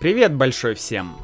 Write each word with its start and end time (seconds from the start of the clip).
Привет 0.00 0.32
большой 0.32 0.76
всем! 0.76 1.16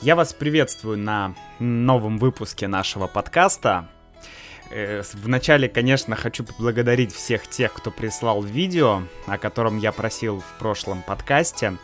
Я 0.00 0.14
вас 0.14 0.32
приветствую 0.32 0.96
на 0.96 1.34
новом 1.58 2.18
выпуске 2.18 2.68
нашего 2.68 3.08
подкаста. 3.08 3.88
Э, 4.70 5.02
вначале, 5.14 5.68
конечно, 5.68 6.14
хочу 6.14 6.44
поблагодарить 6.44 7.12
всех 7.12 7.48
тех, 7.48 7.72
кто 7.72 7.90
прислал 7.90 8.44
видео, 8.44 9.02
о 9.26 9.38
котором 9.38 9.78
я 9.78 9.90
просил 9.90 10.38
в 10.38 10.58
прошлом 10.60 11.02
подкасте. 11.02 11.78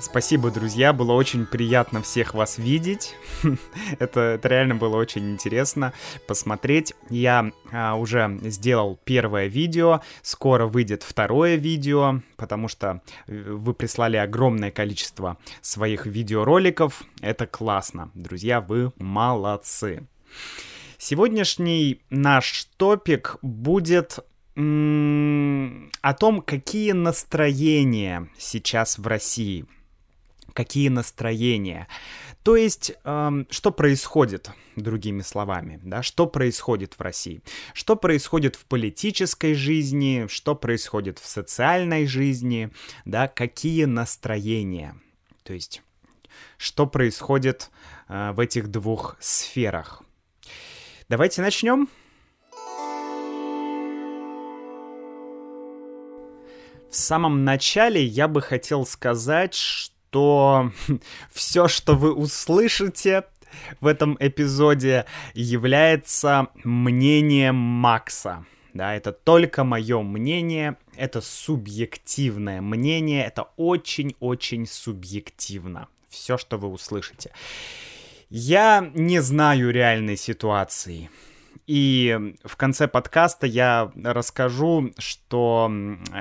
Спасибо, 0.00 0.50
друзья, 0.50 0.92
было 0.92 1.12
очень 1.12 1.46
приятно 1.46 2.02
всех 2.02 2.34
вас 2.34 2.58
видеть. 2.58 3.14
это, 3.98 4.20
это 4.20 4.48
реально 4.48 4.74
было 4.74 4.96
очень 4.96 5.30
интересно 5.32 5.92
посмотреть. 6.26 6.94
Я 7.10 7.52
а, 7.72 7.94
уже 7.94 8.38
сделал 8.42 8.98
первое 9.04 9.46
видео, 9.46 10.02
скоро 10.22 10.66
выйдет 10.66 11.02
второе 11.02 11.56
видео, 11.56 12.20
потому 12.36 12.68
что 12.68 13.02
э, 13.26 13.42
вы 13.50 13.72
прислали 13.72 14.16
огромное 14.16 14.70
количество 14.70 15.38
своих 15.62 16.06
видеороликов. 16.06 17.02
Это 17.20 17.46
классно, 17.46 18.10
друзья, 18.14 18.60
вы 18.60 18.92
молодцы. 18.98 20.06
Сегодняшний 20.98 22.02
наш 22.10 22.66
топик 22.76 23.36
будет 23.42 24.18
о 24.56 26.14
том, 26.14 26.42
какие 26.42 26.92
настроения 26.92 28.28
сейчас 28.38 28.98
в 28.98 29.06
России 29.06 29.66
какие 30.54 30.88
настроения. 30.88 31.88
То 32.42 32.56
есть, 32.56 32.92
эм, 33.04 33.46
что 33.50 33.70
происходит, 33.70 34.50
другими 34.76 35.20
словами, 35.22 35.80
да, 35.82 36.02
что 36.02 36.26
происходит 36.26 36.94
в 36.94 37.00
России, 37.00 37.42
что 37.74 37.96
происходит 37.96 38.56
в 38.56 38.64
политической 38.64 39.54
жизни, 39.54 40.26
что 40.28 40.54
происходит 40.54 41.18
в 41.18 41.26
социальной 41.26 42.06
жизни, 42.06 42.70
да, 43.04 43.28
какие 43.28 43.84
настроения, 43.84 44.94
то 45.42 45.52
есть, 45.52 45.82
что 46.56 46.86
происходит 46.86 47.70
э, 48.08 48.32
в 48.32 48.40
этих 48.40 48.68
двух 48.68 49.16
сферах. 49.20 50.02
Давайте 51.08 51.42
начнем. 51.42 51.88
В 56.90 56.96
самом 56.96 57.44
начале 57.44 58.04
я 58.04 58.28
бы 58.28 58.40
хотел 58.40 58.86
сказать, 58.86 59.54
что 59.54 59.93
что 60.14 60.70
все, 61.32 61.66
что 61.66 61.94
вы 61.94 62.12
услышите 62.12 63.24
в 63.80 63.86
этом 63.88 64.16
эпизоде, 64.20 65.06
является 65.34 66.48
мнением 66.62 67.56
Макса. 67.56 68.44
Да, 68.74 68.94
это 68.94 69.12
только 69.12 69.64
мое 69.64 70.02
мнение, 70.02 70.76
это 70.96 71.20
субъективное 71.20 72.60
мнение, 72.60 73.24
это 73.24 73.48
очень-очень 73.56 74.66
субъективно. 74.66 75.88
Все, 76.08 76.38
что 76.38 76.58
вы 76.58 76.68
услышите. 76.68 77.32
Я 78.30 78.88
не 78.94 79.20
знаю 79.20 79.70
реальной 79.70 80.16
ситуации. 80.16 81.10
И 81.66 82.34
в 82.44 82.56
конце 82.56 82.86
подкаста 82.86 83.46
я 83.46 83.90
расскажу, 83.96 84.92
что 84.98 85.72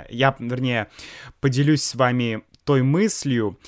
я, 0.09 0.35
вернее, 0.39 0.87
поделюсь 1.41 1.83
с 1.83 1.95
вами 1.95 2.43
той 2.63 2.81
мыслью, 2.83 3.59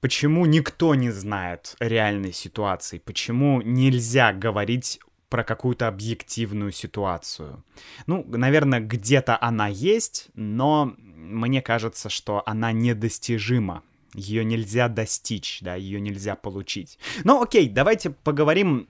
почему 0.00 0.46
никто 0.46 0.94
не 0.94 1.10
знает 1.10 1.76
реальной 1.80 2.32
ситуации, 2.32 2.98
почему 2.98 3.62
нельзя 3.62 4.32
говорить 4.32 5.00
про 5.28 5.42
какую-то 5.42 5.88
объективную 5.88 6.70
ситуацию. 6.70 7.64
Ну, 8.06 8.24
наверное, 8.28 8.80
где-то 8.80 9.36
она 9.40 9.66
есть, 9.66 10.28
но 10.34 10.94
мне 10.96 11.60
кажется, 11.60 12.08
что 12.08 12.42
она 12.46 12.70
недостижима. 12.70 13.82
Ее 14.14 14.44
нельзя 14.44 14.88
достичь, 14.88 15.58
да, 15.60 15.74
ее 15.74 16.00
нельзя 16.00 16.36
получить. 16.36 17.00
Ну, 17.24 17.42
окей, 17.42 17.68
давайте 17.68 18.10
поговорим 18.10 18.86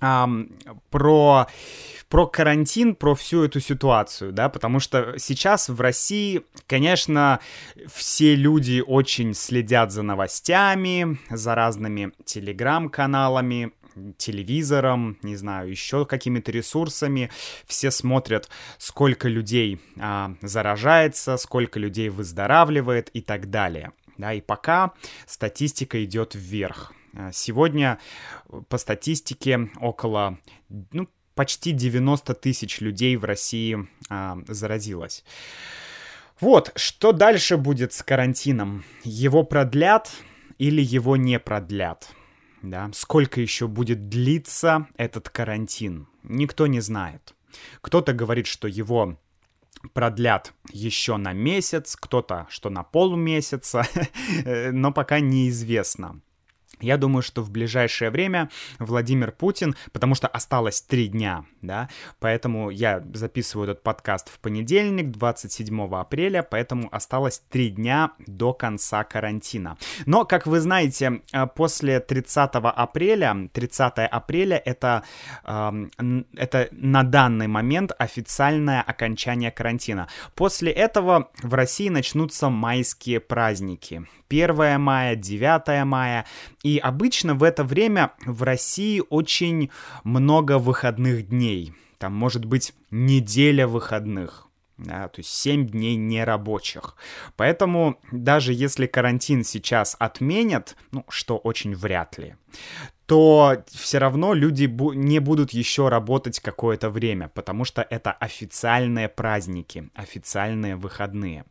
про 0.00 1.46
про 2.10 2.26
карантин, 2.26 2.96
про 2.96 3.14
всю 3.14 3.44
эту 3.44 3.60
ситуацию, 3.60 4.32
да, 4.32 4.48
потому 4.48 4.80
что 4.80 5.14
сейчас 5.16 5.68
в 5.68 5.80
России, 5.80 6.42
конечно, 6.66 7.38
все 7.86 8.34
люди 8.34 8.82
очень 8.84 9.32
следят 9.32 9.92
за 9.92 10.02
новостями, 10.02 11.18
за 11.30 11.54
разными 11.54 12.12
телеграм-каналами, 12.24 13.70
телевизором, 14.16 15.18
не 15.22 15.36
знаю, 15.36 15.70
еще 15.70 16.04
какими-то 16.04 16.50
ресурсами. 16.50 17.30
Все 17.66 17.90
смотрят, 17.90 18.48
сколько 18.78 19.28
людей 19.28 19.80
а, 19.98 20.34
заражается, 20.42 21.36
сколько 21.36 21.78
людей 21.78 22.08
выздоравливает 22.08 23.10
и 23.12 23.20
так 23.20 23.50
далее. 23.50 23.92
Да, 24.18 24.32
и 24.34 24.40
пока 24.40 24.92
статистика 25.26 26.02
идет 26.04 26.34
вверх. 26.34 26.92
А, 27.14 27.32
сегодня 27.32 27.98
по 28.68 28.78
статистике 28.78 29.70
около 29.80 30.38
ну, 30.92 31.08
почти 31.34 31.72
90 31.72 32.34
тысяч 32.34 32.80
людей 32.80 33.16
в 33.16 33.24
России 33.24 33.88
а, 34.08 34.38
заразилось. 34.46 35.24
Вот, 36.40 36.72
что 36.76 37.12
дальше 37.12 37.56
будет 37.56 37.92
с 37.92 38.02
карантином? 38.02 38.84
Его 39.04 39.42
продлят 39.42 40.10
или 40.58 40.80
его 40.80 41.16
не 41.16 41.38
продлят? 41.38 42.10
Да? 42.62 42.90
Сколько 42.94 43.40
еще 43.40 43.68
будет 43.68 44.08
длиться 44.08 44.86
этот 44.96 45.28
карантин? 45.28 46.08
Никто 46.22 46.66
не 46.66 46.80
знает. 46.80 47.34
Кто-то 47.80 48.12
говорит, 48.12 48.46
что 48.46 48.68
его 48.68 49.18
продлят 49.92 50.52
еще 50.70 51.16
на 51.16 51.32
месяц, 51.32 51.96
кто-то, 51.96 52.46
что 52.50 52.70
на 52.70 52.82
полмесяца, 52.82 53.86
но 54.72 54.92
пока 54.92 55.20
неизвестно. 55.20 56.20
Я 56.80 56.96
думаю, 56.96 57.22
что 57.22 57.42
в 57.42 57.50
ближайшее 57.50 58.10
время 58.10 58.50
Владимир 58.78 59.32
Путин, 59.32 59.74
потому 59.92 60.14
что 60.14 60.28
осталось 60.28 60.80
три 60.80 61.08
дня, 61.08 61.44
да, 61.62 61.88
поэтому 62.18 62.70
я 62.70 63.02
записываю 63.12 63.70
этот 63.70 63.82
подкаст 63.82 64.28
в 64.28 64.38
понедельник, 64.38 65.10
27 65.10 65.94
апреля, 65.94 66.42
поэтому 66.42 66.88
осталось 66.92 67.42
три 67.50 67.70
дня 67.70 68.12
до 68.26 68.52
конца 68.52 69.04
карантина. 69.04 69.76
Но, 70.06 70.24
как 70.24 70.46
вы 70.46 70.60
знаете, 70.60 71.20
э, 71.32 71.46
после 71.46 72.00
30 72.00 72.50
апреля, 72.54 73.48
30 73.52 73.98
апреля 73.98 74.56
это, 74.56 75.02
это 75.44 76.68
на 76.70 77.02
данный 77.02 77.46
момент 77.46 77.92
официальное 77.98 78.82
окончание 78.82 79.50
карантина. 79.50 80.08
После 80.34 80.72
этого 80.72 81.30
в 81.42 81.54
России 81.54 81.88
начнутся 81.88 82.48
майские 82.48 83.20
праздники. 83.20 84.06
1 84.30 84.80
мая, 84.80 85.16
9 85.16 85.84
мая. 85.84 86.24
И 86.62 86.69
обычно 86.78 87.34
в 87.34 87.42
это 87.42 87.64
время 87.64 88.12
в 88.24 88.42
России 88.42 89.02
очень 89.10 89.70
много 90.04 90.58
выходных 90.58 91.28
дней. 91.28 91.72
Там 91.98 92.14
может 92.14 92.44
быть 92.44 92.74
неделя 92.90 93.66
выходных. 93.66 94.46
Да, 94.78 95.08
то 95.08 95.20
есть 95.20 95.28
7 95.28 95.66
дней 95.66 95.96
нерабочих. 95.96 96.96
Поэтому 97.36 98.00
даже 98.12 98.54
если 98.54 98.86
карантин 98.86 99.44
сейчас 99.44 99.94
отменят, 99.98 100.74
ну, 100.90 101.04
что 101.10 101.36
очень 101.36 101.74
вряд 101.74 102.16
ли, 102.16 102.34
то 103.04 103.62
все 103.68 103.98
равно 103.98 104.32
люди 104.32 104.64
бу- 104.64 104.94
не 104.94 105.18
будут 105.18 105.52
еще 105.52 105.90
работать 105.90 106.40
какое-то 106.40 106.88
время, 106.88 107.28
потому 107.28 107.66
что 107.66 107.82
это 107.82 108.12
официальные 108.12 109.10
праздники, 109.10 109.90
официальные 109.94 110.76
выходные. 110.76 111.44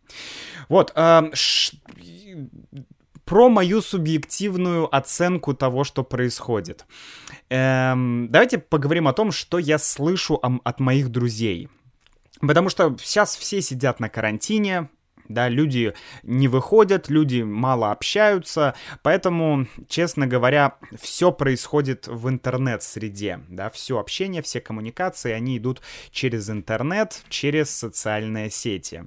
Вот, 0.68 0.92
э, 0.96 1.30
ш- 1.34 1.78
про 3.30 3.48
мою 3.48 3.82
субъективную 3.84 4.94
оценку 4.94 5.54
того, 5.54 5.84
что 5.84 6.04
происходит. 6.04 6.86
Эм, 7.50 8.28
давайте 8.32 8.58
поговорим 8.58 9.08
о 9.08 9.14
том, 9.14 9.32
что 9.32 9.60
я 9.60 9.78
слышу 9.78 10.40
от 10.42 10.80
моих 10.80 11.10
друзей. 11.10 11.70
Потому 12.42 12.70
что 12.70 12.98
сейчас 13.00 13.36
все 13.36 13.62
сидят 13.62 14.00
на 14.00 14.10
карантине, 14.10 14.90
да, 15.30 15.48
люди 15.48 15.94
не 16.24 16.48
выходят, 16.48 17.10
люди 17.10 17.44
мало 17.44 17.92
общаются, 17.92 18.76
поэтому, 19.04 19.68
честно 19.88 20.28
говоря, 20.28 20.78
все 21.00 21.32
происходит 21.32 22.08
в 22.08 22.28
интернет-среде, 22.28 23.40
да, 23.48 23.70
все 23.70 24.00
общение, 24.00 24.42
все 24.42 24.60
коммуникации, 24.60 25.32
они 25.32 25.58
идут 25.58 25.82
через 26.12 26.50
интернет, 26.50 27.22
через 27.30 27.70
социальные 27.70 28.50
сети. 28.50 29.06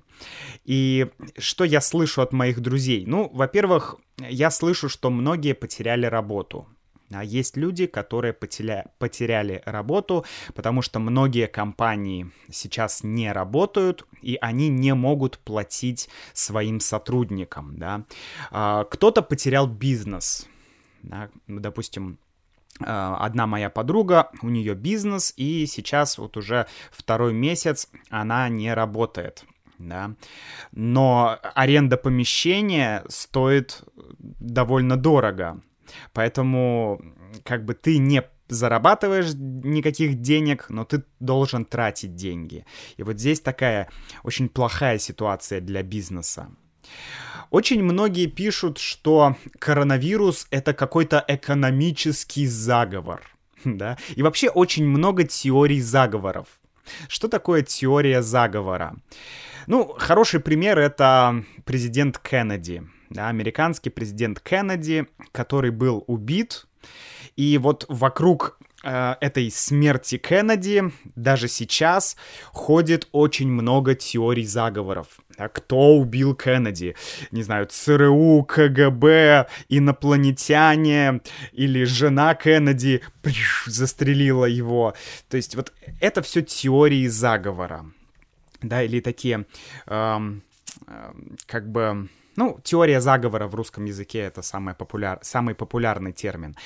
И 0.65 1.09
что 1.37 1.65
я 1.65 1.81
слышу 1.81 2.23
от 2.23 2.33
моих 2.33 2.61
друзей? 2.61 3.05
Ну, 3.07 3.29
во-первых, 3.33 3.97
я 4.19 4.51
слышу, 4.51 4.89
что 4.89 5.11
многие 5.11 5.55
потеряли 5.55 6.07
работу. 6.07 6.69
А 7.13 7.25
есть 7.25 7.57
люди, 7.57 7.87
которые 7.87 8.33
потеря... 8.33 8.87
потеряли 8.99 9.63
работу, 9.65 10.25
потому 10.55 10.83
что 10.83 10.99
многие 10.99 11.47
компании 11.47 12.31
сейчас 12.51 13.03
не 13.03 13.33
работают, 13.33 14.07
и 14.23 14.39
они 14.41 14.69
не 14.69 14.95
могут 14.95 15.39
платить 15.39 16.09
своим 16.33 16.81
сотрудникам, 16.81 17.77
да. 17.77 18.05
А, 18.51 18.85
кто-то 18.85 19.23
потерял 19.23 19.67
бизнес, 19.67 20.47
да, 21.03 21.29
допустим, 21.47 22.19
а, 22.81 23.17
одна 23.17 23.47
моя 23.47 23.71
подруга, 23.71 24.31
у 24.43 24.49
нее 24.49 24.75
бизнес, 24.75 25.35
и 25.37 25.67
сейчас 25.67 26.19
вот 26.19 26.37
уже 26.37 26.67
второй 26.91 27.33
месяц 27.33 27.89
она 28.11 28.49
не 28.49 28.73
работает 28.73 29.45
да. 29.89 30.15
Но 30.73 31.39
аренда 31.55 31.97
помещения 31.97 33.05
стоит 33.09 33.83
довольно 34.19 34.97
дорого. 34.97 35.61
Поэтому 36.13 37.01
как 37.45 37.65
бы 37.65 37.75
ты 37.75 37.99
не 37.99 38.23
зарабатываешь 38.49 39.33
никаких 39.35 40.21
денег, 40.21 40.67
но 40.69 40.85
ты 40.85 41.05
должен 41.21 41.65
тратить 41.65 42.15
деньги. 42.15 42.65
И 42.97 43.03
вот 43.03 43.19
здесь 43.19 43.41
такая 43.41 43.89
очень 44.23 44.49
плохая 44.49 44.99
ситуация 44.99 45.61
для 45.61 45.83
бизнеса. 45.83 46.51
Очень 47.51 47.83
многие 47.83 48.27
пишут, 48.27 48.79
что 48.79 49.37
коронавирус 49.59 50.47
это 50.51 50.75
какой-то 50.75 51.25
экономический 51.27 52.47
заговор. 52.47 53.23
Да? 53.65 53.97
И 54.17 54.23
вообще 54.23 54.49
очень 54.49 54.85
много 54.85 55.23
теорий 55.23 55.81
заговоров. 55.81 56.49
Что 57.09 57.29
такое 57.29 57.63
теория 57.63 58.21
заговора? 58.21 58.97
Ну, 59.69 59.95
хороший 59.97 60.41
пример 60.41 60.79
это 60.79 61.45
президент 61.65 62.19
Кеннеди. 62.19 62.83
Да, 63.13 63.29
американский 63.29 63.91
президент 63.91 64.41
Кеннеди, 64.41 65.07
который 65.33 65.71
был 65.71 66.03
убит 66.07 66.67
и 67.37 67.59
вот 67.59 67.85
вокруг 67.89 68.59
э, 68.83 69.15
этой 69.21 69.51
смерти 69.51 70.17
Кеннеди 70.17 70.85
даже 71.15 71.49
сейчас 71.49 72.17
ходит 72.53 73.09
очень 73.13 73.49
много 73.49 73.95
теорий 73.95 74.47
заговоров. 74.47 75.09
Кто 75.53 75.97
убил 75.97 76.35
Кеннеди? 76.35 76.97
Не 77.31 77.43
знаю, 77.43 77.67
ЦРУ, 77.67 78.45
КГБ, 78.45 79.47
инопланетяне 79.69 81.21
или 81.53 81.85
жена 81.85 82.35
Кеннеди 82.35 83.03
приш, 83.21 83.65
застрелила 83.67 84.47
его. 84.47 84.95
То 85.29 85.37
есть 85.37 85.55
вот 85.55 85.73
это 86.01 86.23
все 86.23 86.41
теории 86.41 87.07
заговора. 87.09 87.85
Да, 88.63 88.83
или 88.83 89.01
такие, 89.01 89.45
эм, 89.87 90.43
эм, 90.87 91.37
как 91.47 91.71
бы 91.71 92.09
ну, 92.37 92.61
теория 92.65 93.01
заговора 93.01 93.47
в 93.47 93.55
русском 93.55 93.85
языке 93.85 94.21
это 94.21 94.43
самый, 94.43 94.75
популяр... 94.75 95.19
самый 95.23 95.55
популярный 95.55 96.13
термин. 96.13 96.57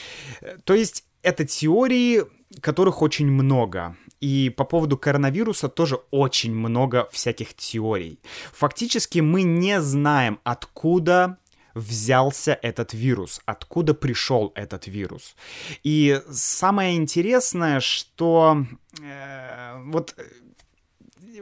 То 0.64 0.74
есть 0.74 1.04
это 1.22 1.44
теории, 1.44 2.24
которых 2.60 3.02
очень 3.02 3.26
много. 3.26 3.96
И 4.20 4.50
по 4.56 4.64
поводу 4.64 4.96
коронавируса 4.96 5.68
тоже 5.68 5.96
очень 6.10 6.54
много 6.54 7.08
всяких 7.12 7.54
теорий. 7.54 8.20
Фактически 8.52 9.18
мы 9.18 9.42
не 9.42 9.80
знаем, 9.80 10.38
откуда 10.44 11.38
взялся 11.74 12.58
этот 12.62 12.94
вирус, 12.94 13.40
откуда 13.44 13.92
пришел 13.92 14.52
этот 14.54 14.86
вирус. 14.86 15.36
И 15.84 16.22
самое 16.30 16.96
интересное, 16.96 17.80
что 17.80 18.64
э, 19.02 19.82
вот 19.84 20.14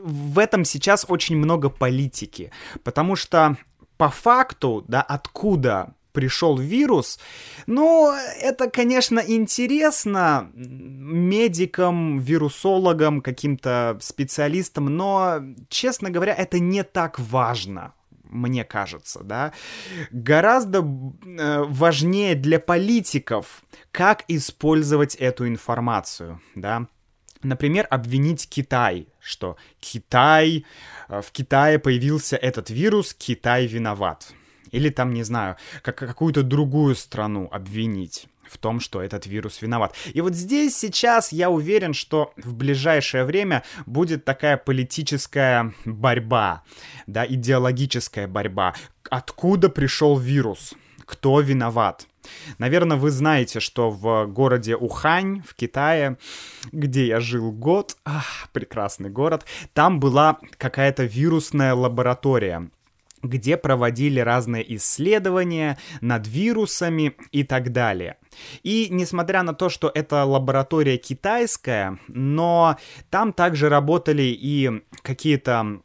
в 0.02 0.38
этом 0.38 0.64
сейчас 0.64 1.06
очень 1.08 1.36
много 1.36 1.70
политики, 1.70 2.50
потому 2.82 3.16
что 3.16 3.56
по 4.04 4.10
факту, 4.10 4.84
да, 4.86 5.00
откуда 5.00 5.94
пришел 6.12 6.58
вирус. 6.58 7.18
Ну, 7.66 8.12
это, 8.38 8.68
конечно, 8.68 9.18
интересно 9.18 10.50
медикам, 10.54 12.18
вирусологам, 12.18 13.22
каким-то 13.22 13.96
специалистам, 14.02 14.94
но, 14.94 15.40
честно 15.70 16.10
говоря, 16.10 16.34
это 16.34 16.58
не 16.58 16.84
так 16.84 17.18
важно 17.18 17.94
мне 18.24 18.64
кажется, 18.64 19.22
да, 19.22 19.52
гораздо 20.10 20.78
э, 20.78 21.62
важнее 21.62 22.34
для 22.34 22.58
политиков, 22.58 23.62
как 23.92 24.24
использовать 24.26 25.14
эту 25.14 25.46
информацию, 25.46 26.40
да. 26.56 26.88
Например, 27.44 27.86
обвинить 27.90 28.48
Китай, 28.48 29.06
что 29.20 29.56
Китай, 29.80 30.64
э, 31.08 31.20
в 31.20 31.30
Китае 31.30 31.78
появился 31.78 32.36
этот 32.36 32.70
вирус, 32.70 33.14
Китай 33.14 33.66
виноват. 33.66 34.32
Или 34.70 34.88
там, 34.88 35.12
не 35.14 35.22
знаю, 35.22 35.56
как 35.82 35.96
какую-то 35.96 36.42
другую 36.42 36.96
страну 36.96 37.48
обвинить 37.52 38.26
в 38.48 38.58
том, 38.58 38.80
что 38.80 39.02
этот 39.02 39.26
вирус 39.26 39.62
виноват. 39.62 39.94
И 40.12 40.20
вот 40.20 40.34
здесь 40.34 40.76
сейчас 40.76 41.32
я 41.32 41.50
уверен, 41.50 41.94
что 41.94 42.32
в 42.36 42.54
ближайшее 42.54 43.24
время 43.24 43.62
будет 43.86 44.24
такая 44.24 44.56
политическая 44.56 45.72
борьба, 45.84 46.62
да, 47.06 47.26
идеологическая 47.26 48.26
борьба. 48.26 48.74
Откуда 49.10 49.68
пришел 49.68 50.18
вирус? 50.18 50.74
Кто 51.06 51.40
виноват? 51.40 52.06
Наверное, 52.58 52.96
вы 52.96 53.10
знаете, 53.10 53.60
что 53.60 53.90
в 53.90 54.26
городе 54.26 54.76
Ухань, 54.76 55.42
в 55.46 55.54
Китае, 55.54 56.16
где 56.72 57.06
я 57.06 57.20
жил 57.20 57.52
год, 57.52 57.96
ах, 58.04 58.48
прекрасный 58.52 59.10
город, 59.10 59.44
там 59.72 60.00
была 60.00 60.38
какая-то 60.58 61.04
вирусная 61.04 61.74
лаборатория 61.74 62.70
где 63.26 63.56
проводили 63.56 64.20
разные 64.20 64.76
исследования 64.76 65.78
над 66.02 66.28
вирусами 66.28 67.16
и 67.32 67.42
так 67.42 67.72
далее. 67.72 68.18
И 68.62 68.88
несмотря 68.90 69.42
на 69.42 69.54
то, 69.54 69.68
что 69.70 69.90
это 69.92 70.24
лаборатория 70.24 70.98
китайская, 70.98 71.98
но 72.08 72.76
там 73.10 73.32
также 73.32 73.68
работали 73.68 74.24
и 74.24 74.82
какие-то 75.02 75.80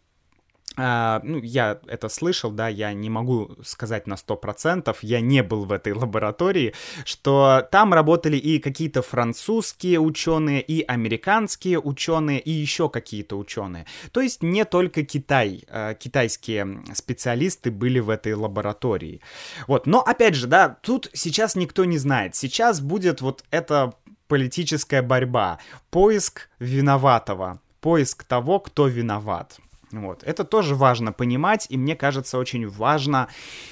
Uh, 0.79 1.19
ну, 1.23 1.41
я 1.41 1.79
это 1.87 2.07
слышал, 2.07 2.51
да, 2.51 2.69
я 2.69 2.93
не 2.93 3.09
могу 3.09 3.57
сказать 3.65 4.07
на 4.07 4.13
100%, 4.13 4.95
я 5.01 5.19
не 5.19 5.43
был 5.43 5.65
в 5.65 5.73
этой 5.73 5.91
лаборатории, 6.03 6.73
что 7.03 7.67
там 7.69 7.93
работали 7.93 8.37
и 8.37 8.59
какие-то 8.59 9.01
французские 9.01 9.99
ученые, 9.99 10.61
и 10.61 10.81
американские 10.81 11.79
ученые, 11.79 12.39
и 12.39 12.51
еще 12.51 12.89
какие-то 12.89 13.37
ученые. 13.37 13.87
То 14.13 14.21
есть 14.21 14.41
не 14.41 14.63
только 14.63 15.03
Китай, 15.03 15.65
uh, 15.67 15.95
китайские 15.95 16.81
специалисты 16.93 17.71
были 17.71 17.99
в 17.99 18.09
этой 18.09 18.33
лаборатории. 18.33 19.19
Вот, 19.67 19.85
но 19.85 19.99
опять 19.99 20.35
же, 20.35 20.47
да, 20.47 20.77
тут 20.81 21.09
сейчас 21.13 21.55
никто 21.55 21.83
не 21.83 21.97
знает. 21.97 22.35
Сейчас 22.35 22.79
будет 22.79 23.19
вот 23.19 23.43
эта 23.51 23.93
политическая 24.29 25.01
борьба, 25.01 25.59
поиск 25.89 26.47
виноватого, 26.59 27.59
поиск 27.81 28.23
того, 28.23 28.59
кто 28.61 28.87
виноват. 28.87 29.59
Вот. 29.91 30.23
Это 30.23 30.43
тоже 30.43 30.75
важно 30.75 31.11
понимать, 31.11 31.67
и 31.69 31.77
мне 31.77 31.95
кажется, 31.95 32.37
очень 32.37 32.67
важно 32.67 33.27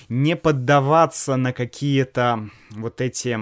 не 0.10 0.36
поддаваться 0.36 1.36
на 1.36 1.54
какие-то 1.54 2.50
вот 2.72 3.02
эти 3.02 3.38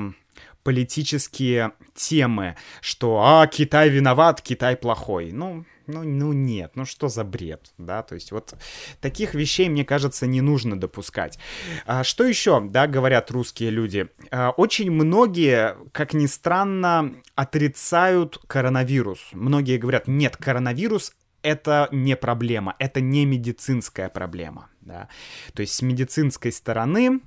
политические 0.64 1.74
темы, 1.94 2.58
что 2.82 3.22
«А, 3.24 3.48
Китай 3.48 3.90
виноват, 3.90 4.42
Китай 4.42 4.76
плохой». 4.76 5.32
Ну, 5.32 5.64
ну, 5.88 6.02
ну 6.04 6.34
нет, 6.34 6.72
ну 6.74 6.86
что 6.86 7.08
за 7.08 7.24
бред, 7.24 7.72
да, 7.78 8.02
то 8.02 8.16
есть 8.16 8.32
вот 8.32 8.56
таких 9.02 9.36
вещей, 9.36 9.70
мне 9.70 9.86
кажется, 9.86 10.26
не 10.26 10.42
нужно 10.42 10.80
допускать. 10.80 11.38
А, 11.86 12.04
что 12.04 12.24
еще, 12.24 12.60
да, 12.60 12.88
говорят 12.88 13.30
русские 13.30 13.70
люди? 13.70 14.08
А, 14.32 14.50
очень 14.50 14.90
многие, 14.92 15.78
как 15.92 16.14
ни 16.14 16.26
странно, 16.26 17.14
отрицают 17.36 18.40
коронавирус. 18.48 19.20
Многие 19.34 19.78
говорят, 19.78 20.08
нет, 20.08 20.36
коронавирус 20.38 21.14
это 21.46 21.88
не 21.92 22.16
проблема, 22.16 22.76
это 22.80 23.02
не 23.02 23.26
медицинская 23.26 24.10
проблема. 24.10 24.70
Да? 24.82 25.08
То 25.54 25.62
есть 25.62 25.74
с 25.74 25.82
медицинской 25.82 26.52
стороны 26.52 27.20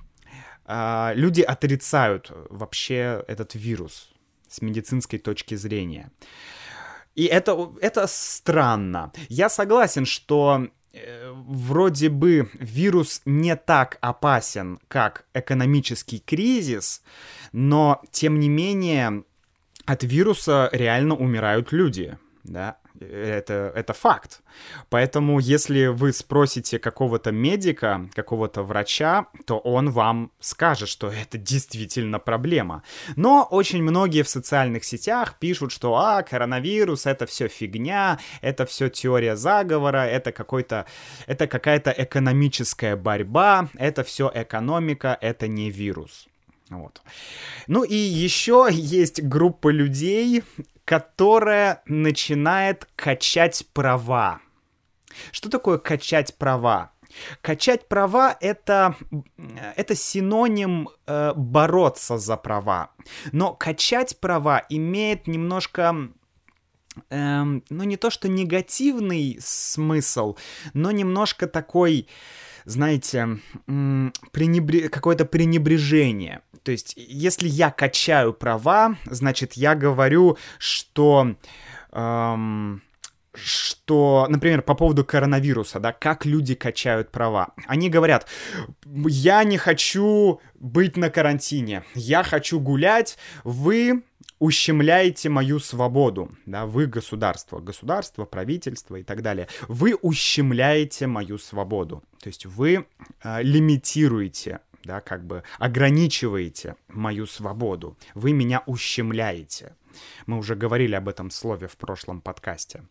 э, 0.66 1.12
люди 1.14 1.42
отрицают 1.42 2.32
вообще 2.50 3.24
этот 3.28 3.54
вирус 3.54 4.10
с 4.48 4.62
медицинской 4.62 5.18
точки 5.18 5.54
зрения. 5.54 6.10
И 7.14 7.24
это, 7.24 7.72
это 7.80 8.06
странно. 8.06 9.12
Я 9.28 9.48
согласен, 9.48 10.04
что 10.04 10.66
э, 10.92 11.32
вроде 11.32 12.08
бы 12.08 12.48
вирус 12.54 13.22
не 13.24 13.56
так 13.56 13.98
опасен, 14.00 14.78
как 14.88 15.24
экономический 15.34 16.18
кризис, 16.18 17.02
но 17.52 18.02
тем 18.10 18.40
не 18.40 18.48
менее 18.48 19.24
от 19.86 20.02
вируса 20.02 20.68
реально 20.72 21.14
умирают 21.14 21.72
люди. 21.72 22.18
Да? 22.44 22.76
Это, 23.00 23.72
это 23.74 23.92
факт. 23.92 24.40
Поэтому, 24.90 25.38
если 25.38 25.86
вы 25.86 26.12
спросите 26.12 26.78
какого-то 26.78 27.32
медика, 27.32 28.08
какого-то 28.14 28.62
врача, 28.62 29.26
то 29.46 29.58
он 29.58 29.90
вам 29.90 30.30
скажет, 30.40 30.88
что 30.88 31.08
это 31.08 31.38
действительно 31.38 32.18
проблема. 32.18 32.82
Но 33.16 33.46
очень 33.50 33.82
многие 33.82 34.22
в 34.22 34.28
социальных 34.28 34.84
сетях 34.84 35.38
пишут, 35.38 35.72
что 35.72 35.96
а, 35.96 36.22
коронавирус 36.22 37.06
это 37.06 37.26
все 37.26 37.48
фигня, 37.48 38.18
это 38.40 38.66
все 38.66 38.88
теория 38.88 39.36
заговора, 39.36 40.06
это 40.06 40.32
какой-то, 40.32 40.86
это 41.26 41.46
какая-то 41.46 41.94
экономическая 41.96 42.96
борьба, 42.96 43.68
это 43.74 44.04
все 44.04 44.30
экономика, 44.34 45.16
это 45.20 45.48
не 45.48 45.70
вирус. 45.70 46.28
Вот. 46.70 47.00
Ну 47.66 47.82
и 47.82 47.94
еще 47.94 48.68
есть 48.70 49.22
группа 49.22 49.70
людей, 49.70 50.42
которая 50.88 51.82
начинает 51.84 52.88
качать 52.96 53.66
права. 53.74 54.40
Что 55.32 55.50
такое 55.50 55.76
качать 55.76 56.34
права? 56.38 56.92
Качать 57.42 57.88
права 57.88 58.34
это, 58.40 58.96
это 59.76 59.94
синоним 59.94 60.88
э, 61.06 61.34
бороться 61.36 62.16
за 62.16 62.38
права. 62.38 62.92
Но 63.32 63.52
качать 63.52 64.18
права 64.18 64.64
имеет 64.70 65.26
немножко 65.26 65.94
эм, 67.10 67.62
ну 67.68 67.84
не 67.84 67.98
то 67.98 68.08
что 68.08 68.28
негативный 68.28 69.36
смысл, 69.42 70.36
но 70.72 70.90
немножко 70.90 71.48
такой 71.48 72.08
знаете, 72.68 73.38
пренебре... 73.66 74.88
какое-то 74.88 75.24
пренебрежение. 75.24 76.42
То 76.62 76.72
есть, 76.72 76.94
если 76.96 77.48
я 77.48 77.70
качаю 77.70 78.32
права, 78.32 78.96
значит, 79.06 79.54
я 79.54 79.74
говорю, 79.74 80.36
что... 80.58 81.34
Эм, 81.92 82.82
что, 83.34 84.26
например, 84.28 84.62
по 84.62 84.74
поводу 84.74 85.04
коронавируса, 85.04 85.80
да, 85.80 85.92
как 85.92 86.24
люди 86.26 86.54
качают 86.54 87.10
права. 87.10 87.54
Они 87.66 87.88
говорят, 87.88 88.26
я 88.84 89.44
не 89.44 89.58
хочу 89.58 90.40
быть 90.58 90.96
на 90.96 91.10
карантине, 91.10 91.84
я 91.94 92.22
хочу 92.22 92.58
гулять, 92.58 93.16
вы 93.44 94.02
ущемляете 94.38 95.28
мою 95.28 95.58
свободу, 95.58 96.30
да, 96.46 96.66
вы 96.66 96.86
государство, 96.86 97.58
государство, 97.58 98.24
правительство 98.24 98.96
и 98.96 99.02
так 99.02 99.22
далее, 99.22 99.48
вы 99.66 99.94
ущемляете 99.94 101.06
мою 101.06 101.38
свободу, 101.38 102.02
то 102.22 102.28
есть 102.28 102.46
вы 102.46 102.86
э, 103.22 103.42
лимитируете 103.42 104.60
да, 104.84 105.00
как 105.00 105.26
бы 105.26 105.42
ограничиваете 105.58 106.76
мою 106.88 107.26
свободу, 107.26 107.96
вы 108.14 108.32
меня 108.32 108.62
ущемляете. 108.66 109.76
Мы 110.26 110.38
уже 110.38 110.54
говорили 110.54 110.94
об 110.94 111.08
этом 111.08 111.30
слове 111.30 111.68
в 111.68 111.76
прошлом 111.76 112.20
подкасте. 112.20 112.82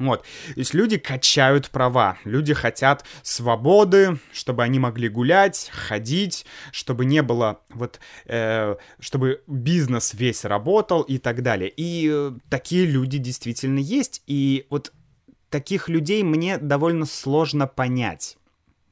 Вот. 0.00 0.22
То 0.22 0.60
есть 0.60 0.72
люди 0.72 0.96
качают 0.96 1.68
права, 1.68 2.16
люди 2.24 2.54
хотят 2.54 3.04
свободы, 3.22 4.18
чтобы 4.32 4.62
они 4.62 4.78
могли 4.78 5.10
гулять, 5.10 5.70
ходить, 5.72 6.46
чтобы 6.72 7.04
не 7.04 7.20
было 7.22 7.60
вот, 7.68 8.00
э, 8.24 8.76
чтобы 8.98 9.42
бизнес 9.46 10.14
весь 10.14 10.46
работал 10.46 11.02
и 11.02 11.18
так 11.18 11.42
далее. 11.42 11.70
И 11.76 12.10
э, 12.10 12.32
такие 12.48 12.86
люди 12.86 13.18
действительно 13.18 13.78
есть. 13.78 14.22
И 14.26 14.66
вот 14.70 14.90
таких 15.50 15.90
людей 15.90 16.22
мне 16.22 16.56
довольно 16.56 17.04
сложно 17.04 17.66
понять. 17.66 18.38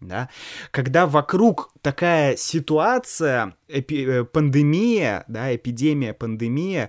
Да? 0.01 0.29
Когда 0.71 1.07
вокруг 1.07 1.73
такая 1.83 2.37
ситуация, 2.37 3.55
эпи, 3.69 4.07
э, 4.07 4.25
пандемия, 4.25 5.25
да, 5.29 5.55
эпидемия, 5.55 6.15
пандемия, 6.15 6.89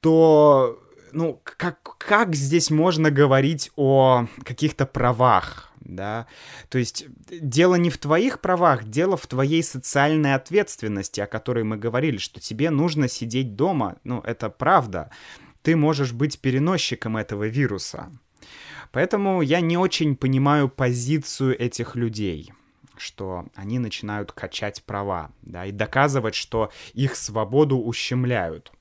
то 0.00 0.80
ну, 1.12 1.40
как, 1.42 1.96
как 1.98 2.34
здесь 2.34 2.70
можно 2.70 3.10
говорить 3.10 3.70
о 3.76 4.26
каких-то 4.44 4.86
правах, 4.86 5.72
да? 5.80 6.26
То 6.68 6.78
есть 6.78 7.06
дело 7.30 7.76
не 7.76 7.90
в 7.90 7.98
твоих 7.98 8.40
правах, 8.40 8.84
дело 8.84 9.16
в 9.16 9.26
твоей 9.26 9.62
социальной 9.62 10.34
ответственности, 10.34 11.20
о 11.20 11.26
которой 11.26 11.64
мы 11.64 11.76
говорили, 11.76 12.18
что 12.18 12.40
тебе 12.40 12.70
нужно 12.70 13.08
сидеть 13.08 13.56
дома, 13.56 13.96
ну, 14.04 14.20
это 14.20 14.50
правда. 14.50 15.10
Ты 15.62 15.76
можешь 15.76 16.12
быть 16.12 16.40
переносчиком 16.40 17.16
этого 17.16 17.44
вируса. 17.44 18.10
Поэтому 18.92 19.42
я 19.42 19.60
не 19.60 19.76
очень 19.76 20.16
понимаю 20.16 20.68
позицию 20.68 21.58
этих 21.60 21.96
людей 21.96 22.52
что 23.00 23.46
они 23.54 23.78
начинают 23.78 24.32
качать 24.32 24.82
права, 24.82 25.30
да, 25.42 25.66
и 25.66 25.70
доказывать, 25.70 26.34
что 26.34 26.72
их 26.94 27.14
свободу 27.14 27.78
ущемляют. 27.78 28.72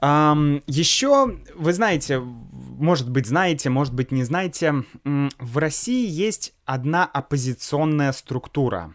Um, 0.00 0.62
еще, 0.66 1.38
вы 1.54 1.72
знаете, 1.72 2.18
может 2.18 3.10
быть, 3.10 3.26
знаете, 3.26 3.68
может 3.68 3.94
быть, 3.94 4.10
не 4.10 4.24
знаете, 4.24 4.84
в 5.04 5.58
России 5.58 6.08
есть 6.08 6.54
одна 6.64 7.04
оппозиционная 7.04 8.12
структура. 8.12 8.94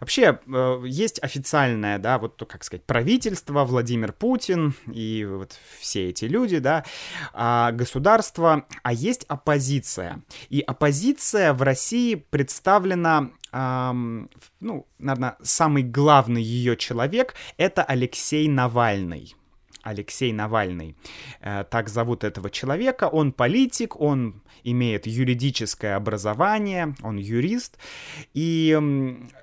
Вообще, 0.00 0.40
э, 0.46 0.82
есть 0.86 1.22
официальное, 1.22 1.98
да, 1.98 2.18
вот, 2.18 2.42
как 2.48 2.64
сказать, 2.64 2.84
правительство, 2.84 3.64
Владимир 3.64 4.12
Путин 4.12 4.74
и 4.86 5.26
вот 5.28 5.58
все 5.78 6.08
эти 6.08 6.24
люди, 6.24 6.58
да, 6.58 6.84
а, 7.32 7.72
государство, 7.72 8.66
а 8.82 8.92
есть 8.92 9.24
оппозиция. 9.24 10.22
И 10.48 10.60
оппозиция 10.60 11.52
в 11.52 11.62
России 11.62 12.14
представлена 12.14 13.30
ну, 13.52 14.86
наверное, 15.00 15.36
самый 15.42 15.82
главный 15.82 16.40
ее 16.40 16.76
человек— 16.76 17.34
это 17.56 17.82
Алексей 17.82 18.46
Навальный. 18.46 19.34
Алексей 19.82 20.32
Навальный. 20.32 20.96
Э, 21.40 21.64
так 21.70 21.88
зовут 21.88 22.24
этого 22.24 22.50
человека. 22.50 23.08
Он 23.08 23.32
политик, 23.32 24.00
он 24.00 24.42
имеет 24.64 25.06
юридическое 25.06 25.96
образование, 25.96 26.94
он 27.02 27.16
юрист. 27.16 27.78
И 28.34 28.78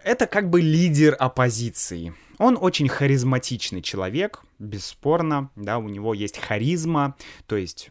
это 0.04 0.28
как 0.28 0.50
бы 0.50 0.62
лидер 0.62 1.16
оппозиции. 1.20 2.14
Он 2.38 2.58
очень 2.60 2.88
харизматичный 2.88 3.82
человек, 3.82 4.44
бесспорно, 4.60 5.50
да, 5.56 5.80
у 5.80 5.90
него 5.90 6.14
есть 6.14 6.38
харизма, 6.38 7.16
то 7.48 7.56
есть 7.58 7.90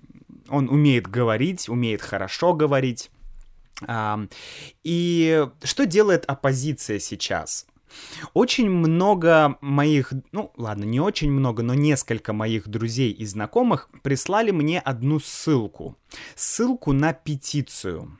он 0.48 0.68
умеет 0.68 1.08
говорить, 1.08 1.68
умеет 1.68 2.00
хорошо 2.00 2.54
говорить. 2.54 3.10
И 4.84 5.46
что 5.62 5.86
делает 5.86 6.24
оппозиция 6.26 6.98
сейчас? 6.98 7.66
Очень 8.34 8.70
много 8.70 9.56
моих, 9.60 10.12
ну 10.32 10.52
ладно, 10.56 10.84
не 10.84 11.00
очень 11.00 11.30
много, 11.30 11.62
но 11.62 11.74
несколько 11.74 12.32
моих 12.32 12.68
друзей 12.68 13.12
и 13.12 13.24
знакомых 13.24 13.88
прислали 14.02 14.50
мне 14.50 14.80
одну 14.80 15.20
ссылку. 15.20 15.96
Ссылку 16.34 16.92
на 16.92 17.12
петицию 17.12 18.18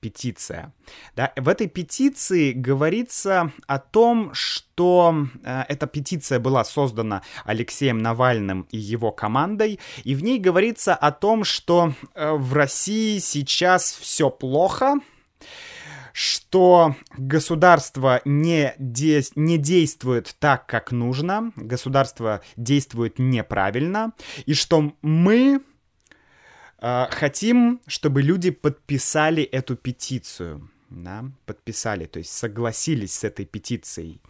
петиция. 0.00 0.72
Да, 1.14 1.32
в 1.36 1.48
этой 1.48 1.68
петиции 1.68 2.52
говорится 2.52 3.52
о 3.66 3.78
том, 3.78 4.30
что 4.32 5.26
э, 5.44 5.64
эта 5.68 5.86
петиция 5.86 6.40
была 6.40 6.64
создана 6.64 7.22
Алексеем 7.44 7.98
Навальным 7.98 8.66
и 8.70 8.78
его 8.78 9.12
командой, 9.12 9.78
и 10.04 10.14
в 10.14 10.22
ней 10.22 10.38
говорится 10.38 10.94
о 10.94 11.12
том, 11.12 11.44
что 11.44 11.92
э, 12.14 12.32
в 12.32 12.54
России 12.54 13.18
сейчас 13.18 13.92
все 13.92 14.30
плохо, 14.30 15.00
что 16.12 16.96
государство 17.16 18.20
не, 18.24 18.74
де 18.78 19.22
не 19.34 19.58
действует 19.58 20.36
так, 20.38 20.66
как 20.66 20.92
нужно, 20.92 21.52
государство 21.56 22.42
действует 22.56 23.18
неправильно, 23.18 24.12
и 24.46 24.54
что 24.54 24.92
мы 25.02 25.60
э, 26.80 27.06
хотим, 27.10 27.80
чтобы 27.86 28.22
люди 28.22 28.50
подписали 28.50 29.42
эту 29.42 29.76
петицию, 29.76 30.70
да, 30.90 31.24
подписали, 31.46 32.06
то 32.06 32.18
есть 32.18 32.32
согласились 32.32 33.14
с 33.14 33.24
этой 33.24 33.44
петицией, 33.44 34.20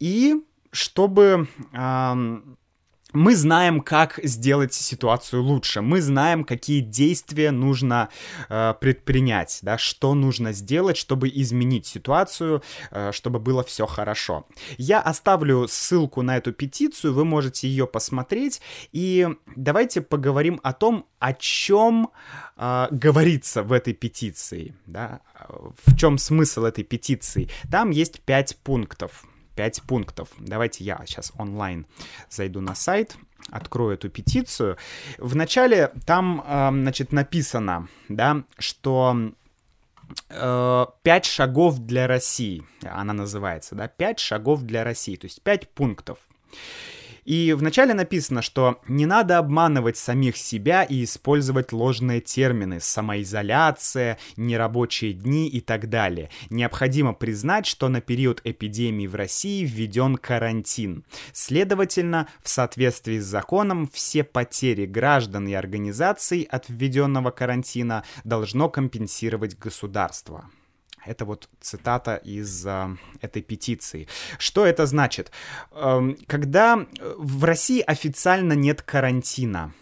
и 0.00 0.42
чтобы 0.72 1.48
э, 1.72 2.40
мы 3.12 3.36
знаем, 3.36 3.80
как 3.80 4.18
сделать 4.22 4.74
ситуацию 4.74 5.42
лучше. 5.42 5.82
Мы 5.82 6.00
знаем, 6.00 6.44
какие 6.44 6.80
действия 6.80 7.50
нужно 7.50 8.08
э, 8.48 8.74
предпринять, 8.80 9.58
да, 9.62 9.78
что 9.78 10.14
нужно 10.14 10.52
сделать, 10.52 10.96
чтобы 10.96 11.28
изменить 11.28 11.86
ситуацию, 11.86 12.62
э, 12.90 13.12
чтобы 13.12 13.38
было 13.38 13.62
все 13.62 13.86
хорошо. 13.86 14.46
Я 14.78 15.00
оставлю 15.00 15.68
ссылку 15.68 16.22
на 16.22 16.36
эту 16.36 16.52
петицию, 16.52 17.14
вы 17.14 17.24
можете 17.24 17.68
ее 17.68 17.86
посмотреть. 17.86 18.60
И 18.92 19.28
давайте 19.56 20.00
поговорим 20.00 20.60
о 20.62 20.72
том, 20.72 21.06
о 21.18 21.34
чем 21.34 22.10
э, 22.56 22.88
говорится 22.90 23.62
в 23.62 23.72
этой 23.72 23.92
петиции. 23.92 24.74
Да? 24.86 25.20
В 25.84 25.96
чем 25.96 26.18
смысл 26.18 26.64
этой 26.64 26.84
петиции? 26.84 27.48
Там 27.70 27.90
есть 27.90 28.20
пять 28.20 28.56
пунктов. 28.62 29.24
5 29.54 29.82
пунктов. 29.82 30.28
Давайте 30.38 30.84
я 30.84 31.02
сейчас 31.06 31.32
онлайн 31.38 31.86
зайду 32.30 32.60
на 32.60 32.74
сайт, 32.74 33.16
открою 33.50 33.94
эту 33.94 34.08
петицию. 34.08 34.76
Вначале 35.18 35.92
там, 36.06 36.42
значит, 36.82 37.12
написано, 37.12 37.88
да, 38.08 38.44
что 38.58 39.32
э, 40.28 40.86
пять 41.02 41.24
шагов 41.24 41.78
для 41.78 42.06
России, 42.06 42.62
она 42.82 43.12
называется, 43.12 43.74
да, 43.74 43.88
пять 43.88 44.18
шагов 44.18 44.62
для 44.62 44.84
России, 44.84 45.16
то 45.16 45.26
есть 45.26 45.42
пять 45.42 45.68
пунктов. 45.70 46.18
И 47.24 47.52
вначале 47.52 47.94
написано, 47.94 48.42
что 48.42 48.80
не 48.88 49.06
надо 49.06 49.38
обманывать 49.38 49.96
самих 49.96 50.36
себя 50.36 50.82
и 50.82 51.04
использовать 51.04 51.72
ложные 51.72 52.20
термины 52.20 52.80
«самоизоляция», 52.80 54.18
«нерабочие 54.36 55.12
дни» 55.12 55.48
и 55.48 55.60
так 55.60 55.88
далее. 55.88 56.30
Необходимо 56.50 57.12
признать, 57.12 57.66
что 57.66 57.88
на 57.88 58.00
период 58.00 58.40
эпидемии 58.44 59.06
в 59.06 59.14
России 59.14 59.64
введен 59.64 60.16
карантин. 60.16 61.04
Следовательно, 61.32 62.28
в 62.42 62.48
соответствии 62.48 63.18
с 63.18 63.24
законом, 63.24 63.88
все 63.92 64.24
потери 64.24 64.86
граждан 64.86 65.46
и 65.46 65.52
организаций 65.52 66.42
от 66.42 66.68
введенного 66.68 67.30
карантина 67.30 68.04
должно 68.24 68.68
компенсировать 68.68 69.56
государство. 69.58 70.50
Это 71.04 71.24
вот 71.24 71.48
цитата 71.60 72.16
из 72.16 72.66
э, 72.66 72.96
этой 73.20 73.42
петиции. 73.42 74.06
Что 74.38 74.64
это 74.64 74.86
значит? 74.86 75.32
Э, 75.72 76.14
когда 76.26 76.86
в 77.16 77.44
России 77.44 77.80
официально 77.80 78.52
нет 78.52 78.82
карантина, 78.82 79.72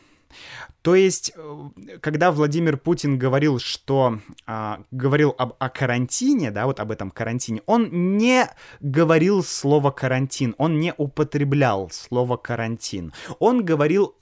то 0.82 0.94
есть, 0.94 1.32
э, 1.36 1.98
когда 2.00 2.32
Владимир 2.32 2.78
Путин 2.78 3.18
говорил, 3.18 3.58
что 3.58 4.18
э, 4.46 4.76
говорил 4.90 5.34
об 5.36 5.54
о 5.58 5.68
карантине, 5.68 6.50
да, 6.50 6.66
вот 6.66 6.80
об 6.80 6.90
этом 6.90 7.10
карантине, 7.10 7.62
он 7.66 8.16
не 8.16 8.48
говорил 8.80 9.42
слово 9.44 9.90
карантин, 9.90 10.54
он 10.58 10.78
не 10.80 10.94
употреблял 10.96 11.90
слово 11.90 12.36
карантин. 12.36 13.12
Он 13.38 13.64
говорил 13.64 14.14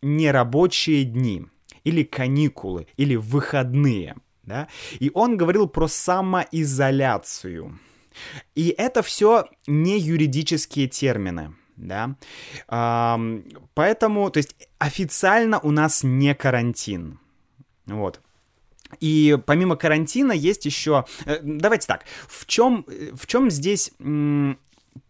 нерабочие 0.00 1.04
дни 1.04 1.46
или 1.82 2.04
каникулы 2.04 2.86
или 2.96 3.16
выходные 3.16 4.14
да, 4.46 4.68
и 4.98 5.10
он 5.12 5.36
говорил 5.36 5.68
про 5.68 5.88
самоизоляцию. 5.88 7.78
И 8.54 8.74
это 8.78 9.02
все 9.02 9.46
не 9.66 9.98
юридические 9.98 10.88
термины, 10.88 11.54
да. 11.76 12.16
Поэтому, 13.74 14.30
то 14.30 14.38
есть 14.38 14.56
официально 14.78 15.58
у 15.60 15.70
нас 15.70 16.02
не 16.02 16.34
карантин. 16.34 17.18
Вот. 17.84 18.20
И 19.00 19.36
помимо 19.46 19.76
карантина 19.76 20.32
есть 20.32 20.64
еще... 20.64 21.04
Э, 21.24 21.40
давайте 21.42 21.86
так, 21.86 22.04
в 22.28 22.46
чем, 22.46 22.86
в 23.12 23.26
чем 23.26 23.50
здесь 23.50 23.90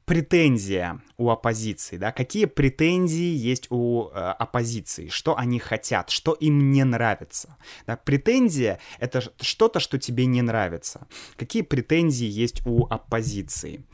претензия 0.06 1.00
у 1.18 1.30
оппозиции, 1.30 1.96
да, 1.98 2.12
какие 2.12 2.44
претензии 2.44 3.34
есть 3.34 3.66
у 3.70 4.08
э, 4.08 4.12
оппозиции, 4.14 5.08
что 5.08 5.36
они 5.36 5.58
хотят, 5.58 6.10
что 6.10 6.32
им 6.32 6.70
не 6.70 6.84
нравится, 6.84 7.56
да, 7.86 7.96
претензия— 7.96 8.78
это 9.00 9.20
что-то, 9.40 9.80
что 9.80 9.98
тебе 9.98 10.26
не 10.26 10.42
нравится, 10.42 11.08
какие 11.36 11.62
претензии 11.62 12.28
есть 12.28 12.64
у 12.64 12.86
оппозиции. 12.86 13.84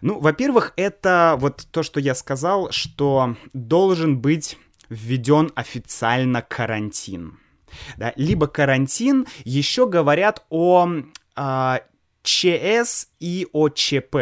Ну, 0.00 0.18
во-первых, 0.18 0.72
это 0.76 1.36
вот 1.38 1.68
то, 1.70 1.82
что 1.82 2.00
я 2.00 2.14
сказал, 2.14 2.72
что 2.72 3.36
должен 3.52 4.18
быть 4.18 4.56
введен 4.88 5.52
официально 5.54 6.40
карантин, 6.40 7.38
да, 7.98 8.14
либо 8.16 8.46
карантин, 8.46 9.26
еще 9.44 9.86
говорят 9.86 10.42
о 10.48 10.88
э, 11.36 11.78
ЧС 12.22 13.08
и 13.18 13.46
ОЧП. 13.52 14.16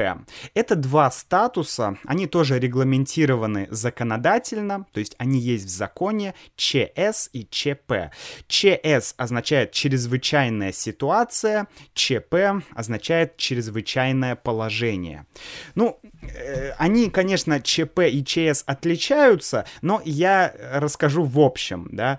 Это 0.55 0.76
два 0.76 1.11
статуса, 1.11 1.99
они 2.05 2.26
тоже 2.26 2.59
регламентированы 2.59 3.69
законодательно, 3.71 4.87
то 4.93 5.00
есть 5.00 5.14
они 5.19 5.40
есть 5.40 5.67
в 5.67 5.69
законе 5.69 6.35
ЧС 6.57 7.31
и 7.33 7.47
ЧП. 7.49 8.12
ЧС 8.47 9.14
означает 9.17 9.73
чрезвычайная 9.73 10.73
ситуация, 10.73 11.69
ЧП 11.95 12.64
означает 12.75 13.37
чрезвычайное 13.37 14.37
положение. 14.37 15.26
Ну, 15.75 15.99
э, 16.23 16.73
они, 16.78 17.11
конечно, 17.11 17.61
ЧП 17.61 18.00
и 18.11 18.25
ЧС 18.25 18.62
отличаются, 18.67 19.67
но 19.83 20.00
я 20.05 20.55
расскажу 20.73 21.25
в 21.25 21.40
общем, 21.40 21.88
да. 21.93 22.19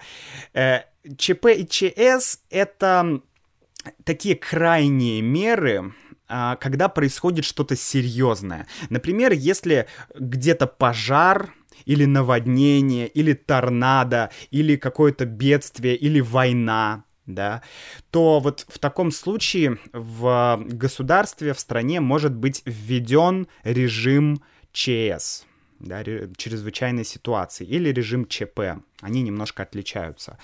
Э, 0.53 0.81
ЧП 1.17 1.47
и 1.47 1.67
ЧС 1.67 2.41
это 2.49 3.21
такие 4.03 4.35
крайние 4.35 5.21
меры, 5.21 5.93
а, 6.27 6.55
когда 6.57 6.89
происходит 6.89 7.45
что-то 7.45 7.75
серьезное. 7.75 8.67
Например, 8.89 9.31
если 9.31 9.87
где-то 10.15 10.67
пожар, 10.67 11.53
или 11.85 12.05
наводнение, 12.05 13.07
или 13.07 13.33
торнадо, 13.33 14.31
или 14.51 14.75
какое-то 14.75 15.25
бедствие, 15.25 15.95
или 15.95 16.19
война, 16.19 17.05
да, 17.25 17.61
то 18.11 18.39
вот 18.39 18.65
в 18.67 18.79
таком 18.79 19.11
случае 19.11 19.77
в 19.93 20.61
государстве, 20.67 21.53
в 21.53 21.59
стране 21.59 21.99
может 21.99 22.35
быть 22.35 22.61
введен 22.65 23.47
режим 23.63 24.43
ЧС, 24.71 25.45
да, 25.79 26.03
чрезвычайной 26.03 27.05
ситуации, 27.05 27.65
или 27.65 27.89
режим 27.89 28.27
ЧП. 28.27 28.81
Они 29.01 29.21
немножко 29.21 29.63
отличаются. 29.63 30.37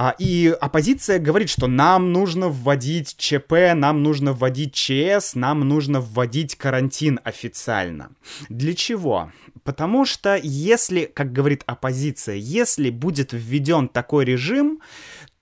А, 0.00 0.14
и 0.16 0.56
оппозиция 0.60 1.18
говорит, 1.18 1.50
что 1.50 1.66
нам 1.66 2.12
нужно 2.12 2.48
вводить 2.48 3.16
ЧП, 3.16 3.74
нам 3.74 4.04
нужно 4.04 4.32
вводить 4.32 4.72
ЧС, 4.72 5.34
нам 5.34 5.66
нужно 5.66 6.00
вводить 6.00 6.54
карантин 6.54 7.18
официально. 7.24 8.12
Для 8.48 8.74
чего? 8.74 9.32
Потому 9.64 10.04
что 10.04 10.38
если, 10.40 11.06
как 11.06 11.32
говорит 11.32 11.64
оппозиция, 11.66 12.36
если 12.36 12.90
будет 12.90 13.30
введен 13.32 13.88
такой 13.88 14.24
режим, 14.24 14.80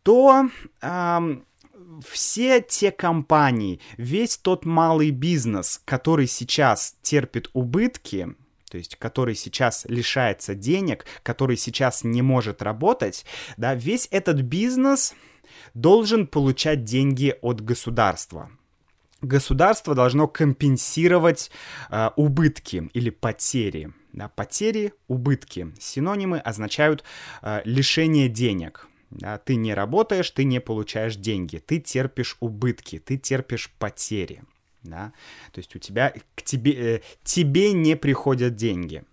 то 0.02 0.48
эм, 0.80 1.44
все 2.08 2.62
те 2.62 2.90
компании, 2.92 3.78
весь 3.98 4.38
тот 4.38 4.64
малый 4.64 5.10
бизнес, 5.10 5.82
который 5.84 6.26
сейчас 6.26 6.96
терпит 7.02 7.50
убытки, 7.52 8.34
то 8.76 8.78
есть 8.78 8.96
который 8.96 9.34
сейчас 9.34 9.86
лишается 9.88 10.54
денег, 10.54 11.06
который 11.22 11.56
сейчас 11.56 12.04
не 12.04 12.20
может 12.20 12.60
работать, 12.60 13.24
да, 13.56 13.74
весь 13.74 14.06
этот 14.10 14.42
бизнес 14.42 15.14
должен 15.72 16.26
получать 16.26 16.84
деньги 16.84 17.34
от 17.40 17.62
государства. 17.62 18.50
Государство 19.22 19.94
должно 19.94 20.28
компенсировать 20.28 21.50
э, 21.88 22.10
убытки 22.16 22.90
или 22.92 23.08
потери. 23.08 23.94
Да, 24.12 24.28
потери, 24.28 24.92
убытки. 25.08 25.72
Синонимы 25.80 26.38
означают 26.38 27.02
э, 27.40 27.62
лишение 27.64 28.28
денег. 28.28 28.88
Да, 29.08 29.38
ты 29.38 29.54
не 29.54 29.72
работаешь, 29.72 30.30
ты 30.32 30.44
не 30.44 30.60
получаешь 30.60 31.16
деньги, 31.16 31.62
ты 31.66 31.80
терпишь 31.80 32.36
убытки, 32.40 32.98
ты 32.98 33.16
терпишь 33.16 33.72
потери 33.78 34.42
да, 34.86 35.12
то 35.52 35.58
есть 35.58 35.74
у 35.76 35.78
тебя 35.78 36.12
к 36.34 36.42
тебе, 36.42 36.96
э, 36.96 37.00
тебе 37.24 37.72
не 37.72 37.96
приходят 37.96 38.56
деньги. 38.56 39.04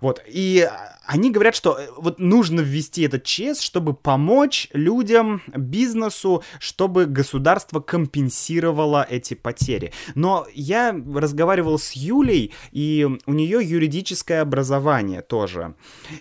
Вот, 0.00 0.22
и 0.26 0.68
они 1.06 1.30
говорят, 1.30 1.54
что 1.54 1.78
э, 1.78 1.88
вот 1.96 2.18
нужно 2.18 2.60
ввести 2.60 3.02
этот 3.02 3.24
ЧС, 3.24 3.60
чтобы 3.60 3.94
помочь 3.94 4.68
людям, 4.72 5.42
бизнесу, 5.48 6.42
чтобы 6.58 7.06
государство 7.06 7.80
компенсировало 7.80 9.06
эти 9.08 9.34
потери. 9.34 9.92
Но 10.14 10.46
я 10.54 10.92
разговаривал 11.14 11.78
с 11.78 11.92
Юлей, 11.92 12.52
и 12.72 13.08
у 13.26 13.32
нее 13.32 13.60
юридическое 13.62 14.40
образование 14.42 15.22
тоже. 15.22 15.74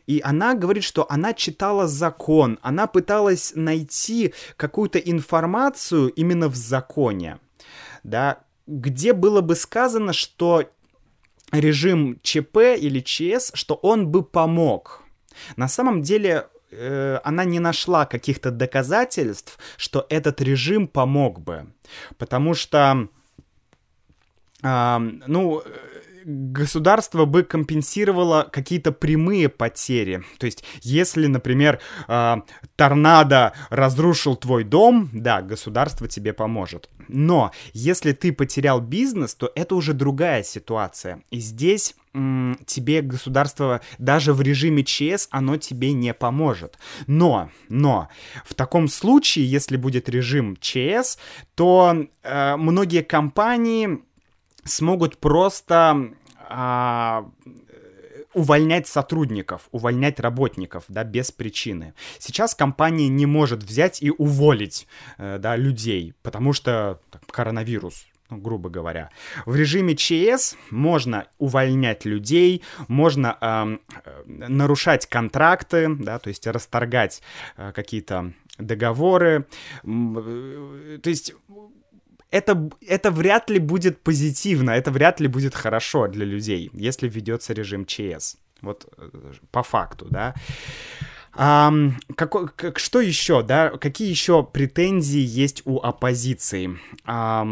И 0.08 0.22
она 0.24 0.56
говорит, 0.56 0.84
что 0.84 1.06
она 1.10 1.34
читала 1.34 1.88
закон, 1.88 2.60
она 2.62 2.88
пыталась 2.88 3.54
найти 3.56 4.34
какую-то 4.58 5.00
информацию 5.00 6.10
именно 6.10 6.48
в 6.50 6.56
законе, 6.56 7.40
да, 8.04 8.40
где 8.70 9.14
было 9.14 9.42
бы 9.42 9.56
сказано, 9.56 10.14
что 10.14 10.70
режим 11.52 12.20
ЧП 12.22 12.58
или 12.78 13.00
ЧС, 13.00 13.52
что 13.56 13.74
он 13.76 14.08
бы 14.08 14.24
помог. 14.24 15.02
На 15.56 15.68
самом 15.68 16.04
деле 16.04 16.48
э, 16.72 17.20
она 17.24 17.46
не 17.46 17.60
нашла 17.60 18.06
каких-то 18.06 18.52
доказательств, 18.52 19.58
что 19.76 20.06
этот 20.10 20.40
режим 20.42 20.88
помог 20.88 21.40
бы. 21.40 21.66
Потому 22.20 22.54
что, 22.54 23.08
э, 24.62 24.98
ну, 25.26 25.64
государство 26.30 27.26
бы 27.26 27.44
компенсировало 27.44 28.48
какие-то 28.52 28.92
прямые 28.92 29.50
потери. 29.50 30.24
То 30.38 30.46
есть, 30.46 30.64
если, 30.82 31.26
например, 31.26 31.80
э, 32.08 32.36
торнадо 32.76 33.54
разрушил 33.70 34.36
твой 34.36 34.64
дом, 34.64 35.10
да, 35.12 35.42
государство 35.42 36.08
тебе 36.08 36.34
поможет. 36.34 36.90
Но 37.08 37.52
если 37.74 38.12
ты 38.12 38.32
потерял 38.32 38.80
бизнес, 38.80 39.34
то 39.34 39.52
это 39.56 39.76
уже 39.76 39.94
другая 39.94 40.44
ситуация. 40.44 41.24
И 41.32 41.40
здесь 41.40 41.96
тебе 42.66 43.02
государство 43.04 43.82
даже 44.00 44.34
в 44.34 44.42
режиме 44.42 44.84
ЧС 44.84 45.28
оно 45.30 45.58
тебе 45.58 45.94
не 45.94 46.14
поможет. 46.14 46.80
Но, 47.06 47.52
но 47.70 48.10
в 48.46 48.56
таком 48.56 48.88
случае, 48.88 49.50
если 49.50 49.78
будет 49.78 50.10
режим 50.10 50.58
ЧС, 50.60 51.20
то 51.54 52.08
э, 52.24 52.56
многие 52.56 53.04
компании 53.04 54.00
смогут 54.64 55.18
просто 55.18 56.14
а, 56.50 57.30
увольнять 58.34 58.88
сотрудников, 58.88 59.68
увольнять 59.72 60.20
работников, 60.20 60.84
да, 60.88 61.04
без 61.04 61.32
причины. 61.32 61.94
Сейчас 62.20 62.56
компания 62.56 63.08
не 63.08 63.26
может 63.26 63.64
взять 63.64 64.02
и 64.02 64.12
уволить, 64.12 64.88
э, 65.18 65.38
да, 65.40 65.56
людей, 65.56 66.14
потому 66.22 66.54
что 66.54 67.00
так, 67.10 67.26
коронавирус, 67.28 68.06
ну, 68.30 68.38
грубо 68.38 68.70
говоря. 68.70 69.10
В 69.46 69.56
режиме 69.56 69.96
ЧС 69.96 70.56
можно 70.70 71.28
увольнять 71.40 72.06
людей, 72.06 72.62
можно 72.88 73.38
э, 73.42 73.78
нарушать 74.26 75.08
контракты, 75.08 75.88
да, 75.90 76.20
то 76.20 76.28
есть 76.28 76.46
расторгать 76.46 77.22
э, 77.58 77.72
какие-то 77.74 78.34
договоры. 78.60 79.48
Э, 79.84 81.00
то 81.02 81.10
есть 81.10 81.34
это, 82.32 82.70
это 82.88 83.12
вряд 83.12 83.50
ли 83.50 83.60
будет 83.60 84.02
позитивно, 84.02 84.72
это 84.72 84.92
вряд 84.92 85.20
ли 85.20 85.28
будет 85.28 85.56
хорошо 85.56 86.08
для 86.08 86.26
людей, 86.26 86.70
если 86.74 87.08
введется 87.08 87.54
режим 87.54 87.86
ЧС. 87.86 88.38
Вот 88.62 88.92
э, 88.98 89.10
по 89.52 89.64
факту, 89.64 90.08
да. 90.10 90.36
А, 91.34 91.72
как, 92.16 92.56
как, 92.56 92.80
что 92.80 93.00
еще, 93.00 93.42
да? 93.42 93.70
Какие 93.70 94.10
еще 94.10 94.44
претензии 94.44 95.22
есть 95.22 95.62
у 95.66 95.80
оппозиции? 95.80 96.78
А, 97.06 97.48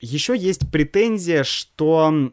еще 0.00 0.36
есть 0.36 0.70
претензия, 0.70 1.44
что 1.44 2.32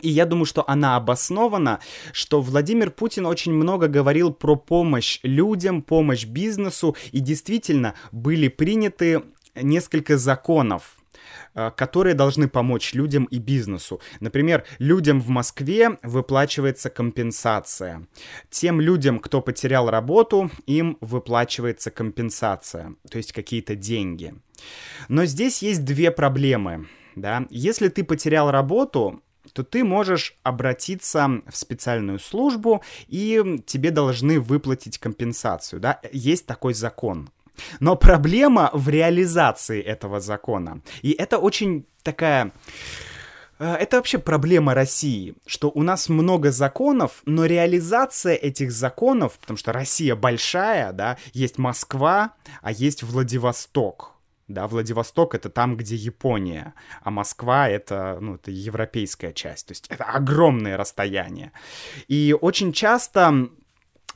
и 0.00 0.08
я 0.08 0.24
думаю, 0.24 0.46
что 0.46 0.64
она 0.66 0.96
обоснована, 0.96 1.80
что 2.12 2.40
Владимир 2.40 2.90
Путин 2.90 3.26
очень 3.26 3.52
много 3.52 3.86
говорил 3.86 4.32
про 4.32 4.56
помощь 4.56 5.20
людям, 5.22 5.82
помощь 5.82 6.24
бизнесу, 6.24 6.96
и 7.12 7.20
действительно 7.20 7.94
были 8.10 8.48
приняты 8.48 9.22
несколько 9.54 10.16
законов 10.16 10.99
которые 11.76 12.14
должны 12.14 12.48
помочь 12.48 12.94
людям 12.94 13.24
и 13.24 13.38
бизнесу. 13.38 14.00
Например, 14.20 14.64
людям 14.78 15.20
в 15.20 15.28
Москве 15.28 15.98
выплачивается 16.02 16.90
компенсация. 16.90 18.06
Тем 18.50 18.80
людям, 18.80 19.18
кто 19.18 19.40
потерял 19.40 19.90
работу, 19.90 20.50
им 20.66 20.96
выплачивается 21.00 21.90
компенсация, 21.90 22.94
то 23.10 23.18
есть 23.18 23.32
какие-то 23.32 23.74
деньги. 23.74 24.34
Но 25.08 25.24
здесь 25.24 25.62
есть 25.62 25.84
две 25.84 26.10
проблемы, 26.10 26.88
да. 27.16 27.46
Если 27.50 27.88
ты 27.88 28.04
потерял 28.04 28.50
работу, 28.50 29.22
то 29.52 29.64
ты 29.64 29.84
можешь 29.84 30.36
обратиться 30.42 31.40
в 31.48 31.56
специальную 31.56 32.18
службу, 32.18 32.82
и 33.08 33.62
тебе 33.66 33.90
должны 33.90 34.38
выплатить 34.38 34.98
компенсацию, 34.98 35.80
да. 35.80 36.00
Есть 36.12 36.46
такой 36.46 36.74
закон. 36.74 37.30
Но 37.80 37.96
проблема 37.96 38.70
в 38.72 38.88
реализации 38.88 39.80
этого 39.82 40.20
закона. 40.20 40.82
И 41.02 41.12
это 41.12 41.38
очень 41.38 41.86
такая 42.02 42.52
Э, 43.60 43.74
это 43.74 43.98
вообще 43.98 44.18
проблема 44.18 44.74
России, 44.74 45.34
что 45.46 45.70
у 45.72 45.82
нас 45.82 46.08
много 46.08 46.50
законов, 46.50 47.22
но 47.26 47.44
реализация 47.44 48.34
этих 48.34 48.72
законов, 48.72 49.38
потому 49.38 49.56
что 49.58 49.72
Россия 49.72 50.16
большая, 50.16 50.92
да, 50.92 51.18
есть 51.34 51.58
Москва, 51.58 52.32
а 52.62 52.72
есть 52.72 53.02
Владивосток. 53.02 54.14
Да, 54.48 54.66
Владивосток 54.66 55.36
это 55.36 55.48
там, 55.48 55.76
где 55.76 55.94
Япония, 55.94 56.74
а 57.04 57.12
Москва 57.12 57.68
это, 57.68 58.18
ну, 58.20 58.34
это 58.34 58.50
европейская 58.50 59.32
часть. 59.32 59.68
То 59.68 59.72
есть 59.72 59.86
это 59.88 60.02
огромное 60.02 60.76
расстояние. 60.76 61.52
И 62.08 62.36
очень 62.40 62.72
часто 62.72 63.48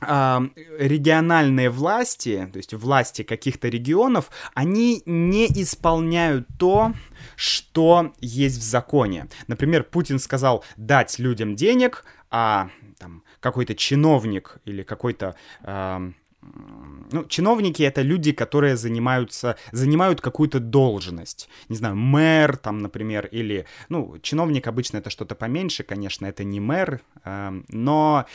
региональные 0.01 1.69
власти, 1.69 2.49
то 2.51 2.57
есть 2.57 2.73
власти 2.73 3.23
каких-то 3.23 3.69
регионов, 3.69 4.29
они 4.53 5.01
не 5.05 5.47
исполняют 5.47 6.47
то, 6.59 6.93
что 7.35 8.13
есть 8.19 8.59
в 8.59 8.63
законе. 8.63 9.27
Например, 9.47 9.83
Путин 9.83 10.19
сказал 10.19 10.63
дать 10.75 11.17
людям 11.19 11.55
денег, 11.55 12.05
а 12.29 12.69
там 12.97 13.23
какой-то 13.39 13.75
чиновник 13.75 14.57
или 14.65 14.83
какой-то 14.83 15.35
э, 15.63 16.11
ну, 17.11 17.25
чиновники 17.25 17.83
это 17.83 18.01
люди, 18.01 18.31
которые 18.31 18.77
занимаются, 18.77 19.57
занимают 19.71 20.21
какую-то 20.21 20.59
должность. 20.59 21.49
Не 21.69 21.75
знаю, 21.75 21.95
мэр 21.95 22.57
там, 22.57 22.79
например, 22.79 23.27
или, 23.27 23.65
ну, 23.89 24.17
чиновник 24.21 24.67
обычно 24.67 24.97
это 24.97 25.09
что-то 25.09 25.35
поменьше, 25.35 25.83
конечно, 25.83 26.25
это 26.25 26.43
не 26.43 26.59
мэр, 26.59 27.01
э, 27.23 27.61
но, 27.69 28.25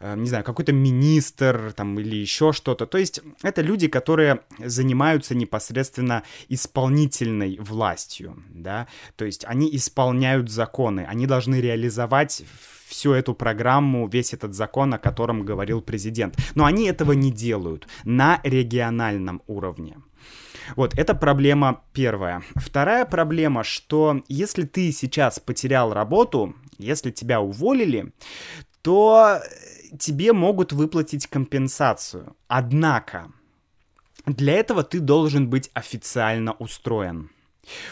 э, 0.00 0.16
не 0.16 0.28
знаю, 0.28 0.44
какой-то 0.44 0.72
министр 0.72 1.72
там 1.76 1.98
или 1.98 2.16
еще 2.16 2.52
что-то. 2.52 2.86
То 2.86 2.98
есть 2.98 3.20
это 3.42 3.62
люди, 3.62 3.88
которые 3.88 4.40
занимаются 4.58 5.34
непосредственно 5.34 6.22
исполнительной 6.48 7.58
властью, 7.60 8.42
да, 8.50 8.86
то 9.16 9.24
есть 9.24 9.44
они 9.44 9.74
исполняют 9.74 10.50
законы, 10.50 11.06
они 11.08 11.26
должны 11.26 11.60
реализовать 11.60 12.42
всю 12.86 13.12
эту 13.12 13.34
программу, 13.34 14.08
весь 14.08 14.32
этот 14.32 14.54
закон, 14.54 14.94
о 14.94 14.98
котором 14.98 15.44
говорил 15.44 15.82
президент. 15.82 16.36
Но 16.54 16.64
они 16.64 16.86
этого 16.86 17.12
не 17.12 17.32
делают 17.32 17.88
на 18.04 18.40
региональном 18.44 19.42
уровне. 19.46 19.98
Вот, 20.76 20.98
это 20.98 21.14
проблема 21.14 21.82
первая. 21.92 22.42
Вторая 22.54 23.04
проблема, 23.04 23.64
что 23.64 24.22
если 24.28 24.64
ты 24.64 24.92
сейчас 24.92 25.38
потерял 25.38 25.92
работу, 25.92 26.54
если 26.78 27.10
тебя 27.10 27.40
уволили, 27.40 28.12
то 28.82 29.40
тебе 29.98 30.32
могут 30.32 30.72
выплатить 30.72 31.26
компенсацию. 31.26 32.36
Однако, 32.48 33.32
для 34.26 34.54
этого 34.54 34.82
ты 34.82 35.00
должен 35.00 35.48
быть 35.48 35.70
официально 35.74 36.52
устроен. 36.52 37.30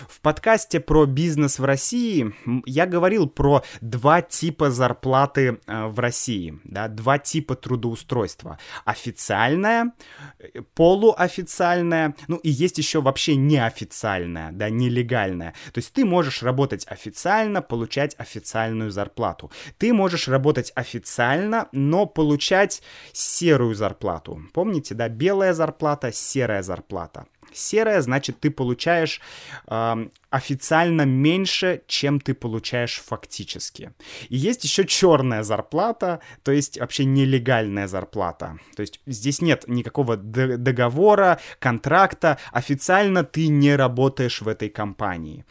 В 0.08 0.20
подкасте 0.20 0.80
про 0.80 1.06
бизнес 1.06 1.58
в 1.58 1.64
России 1.64 2.34
я 2.66 2.86
говорил 2.86 3.28
про 3.28 3.62
два 3.80 4.22
типа 4.22 4.70
зарплаты 4.70 5.60
э, 5.66 5.86
в 5.86 5.98
России, 5.98 6.58
да, 6.64 6.88
два 6.88 7.18
типа 7.18 7.54
трудоустройства. 7.54 8.58
Официальная, 8.84 9.92
э, 10.38 10.62
полуофициальная, 10.74 12.14
ну 12.28 12.36
и 12.36 12.50
есть 12.50 12.78
еще 12.78 13.00
вообще 13.00 13.36
неофициальная, 13.36 14.52
да, 14.52 14.70
нелегальная. 14.70 15.54
То 15.72 15.78
есть 15.78 15.92
ты 15.92 16.04
можешь 16.04 16.42
работать 16.42 16.86
официально, 16.88 17.62
получать 17.62 18.14
официальную 18.18 18.90
зарплату. 18.90 19.50
Ты 19.78 19.92
можешь 19.92 20.28
работать 20.28 20.72
официально, 20.74 21.68
но 21.72 22.06
получать 22.06 22.82
серую 23.12 23.74
зарплату. 23.74 24.42
Помните, 24.52 24.94
да, 24.94 25.08
белая 25.08 25.52
зарплата, 25.52 26.12
серая 26.12 26.62
зарплата. 26.62 27.26
Серая, 27.54 28.02
значит, 28.02 28.40
ты 28.40 28.50
получаешь 28.50 29.20
э, 29.66 30.08
официально 30.30 31.02
меньше, 31.02 31.82
чем 31.86 32.20
ты 32.20 32.34
получаешь 32.34 33.00
фактически. 33.04 33.92
И 34.28 34.36
есть 34.36 34.64
еще 34.64 34.84
черная 34.84 35.42
зарплата, 35.42 36.20
то 36.42 36.52
есть 36.52 36.78
вообще 36.78 37.04
нелегальная 37.04 37.86
зарплата. 37.86 38.58
То 38.76 38.80
есть 38.82 39.00
здесь 39.06 39.40
нет 39.40 39.64
никакого 39.68 40.16
договора, 40.16 41.40
контракта, 41.58 42.38
официально 42.52 43.24
ты 43.24 43.48
не 43.48 43.76
работаешь 43.76 44.42
в 44.42 44.48
этой 44.48 44.68
компании. 44.68 45.44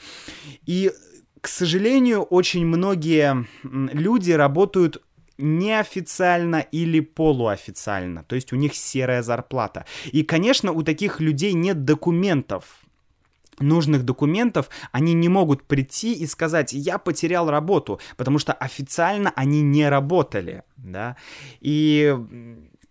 И 0.65 0.91
к 1.43 1.47
сожалению, 1.49 2.21
очень 2.21 2.65
многие 2.65 3.45
люди 3.63 4.31
работают 4.31 5.01
неофициально 5.37 6.57
или 6.57 6.99
полуофициально, 6.99 8.23
то 8.23 8.35
есть 8.35 8.53
у 8.53 8.55
них 8.55 8.75
серая 8.75 9.21
зарплата. 9.23 9.85
И, 10.11 10.23
конечно, 10.23 10.71
у 10.71 10.83
таких 10.83 11.19
людей 11.19 11.53
нет 11.53 11.85
документов, 11.85 12.83
нужных 13.59 14.03
документов, 14.03 14.69
они 14.91 15.13
не 15.13 15.29
могут 15.29 15.63
прийти 15.63 16.13
и 16.13 16.25
сказать, 16.27 16.73
я 16.73 16.97
потерял 16.97 17.49
работу, 17.49 17.99
потому 18.17 18.39
что 18.39 18.53
официально 18.53 19.31
они 19.35 19.61
не 19.61 19.89
работали, 19.89 20.63
да, 20.77 21.17
и 21.61 22.15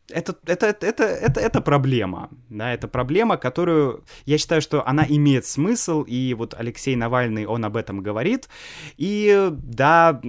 это, 0.08 0.36
это, 0.46 0.66
это, 0.66 1.04
это, 1.04 1.40
это 1.40 1.60
проблема, 1.60 2.30
да, 2.48 2.72
это 2.72 2.88
проблема, 2.88 3.36
которую, 3.36 4.04
я 4.26 4.38
считаю, 4.38 4.60
что 4.62 4.86
она 4.86 5.04
имеет 5.08 5.46
смысл, 5.46 6.02
и 6.02 6.34
вот 6.34 6.54
Алексей 6.58 6.96
Навальный, 6.96 7.46
он 7.46 7.64
об 7.64 7.76
этом 7.76 8.02
говорит, 8.02 8.48
и 8.96 9.48
да, 9.50 10.20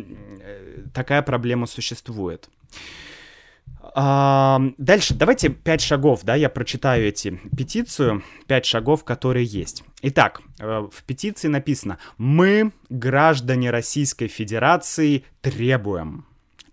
такая 0.94 1.22
проблема 1.22 1.66
существует. 1.66 2.50
А, 3.96 4.62
дальше, 4.78 5.14
давайте 5.14 5.50
пять 5.50 5.82
шагов, 5.82 6.22
да, 6.24 6.36
я 6.36 6.50
прочитаю 6.50 7.08
эти 7.08 7.40
петицию, 7.56 8.24
пять 8.48 8.66
шагов, 8.66 9.04
которые 9.04 9.46
есть. 9.46 9.84
Итак, 10.02 10.42
э, 10.60 10.88
в 10.92 11.04
петиции 11.04 11.48
написано 11.48 12.00
«Мы, 12.18 12.72
граждане 12.90 13.72
Российской 13.72 14.28
Федерации, 14.28 15.26
требуем». 15.42 16.26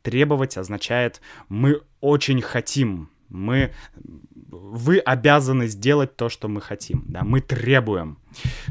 Требовать 0.02 0.56
означает 0.56 1.20
«мы 1.48 1.82
очень 2.00 2.40
хотим», 2.40 3.10
мы, 3.28 3.72
вы 4.48 4.98
обязаны 4.98 5.68
сделать 5.68 6.16
то, 6.16 6.28
что 6.28 6.48
мы 6.48 6.60
хотим, 6.60 7.04
да, 7.06 7.22
мы 7.22 7.40
требуем. 7.40 8.18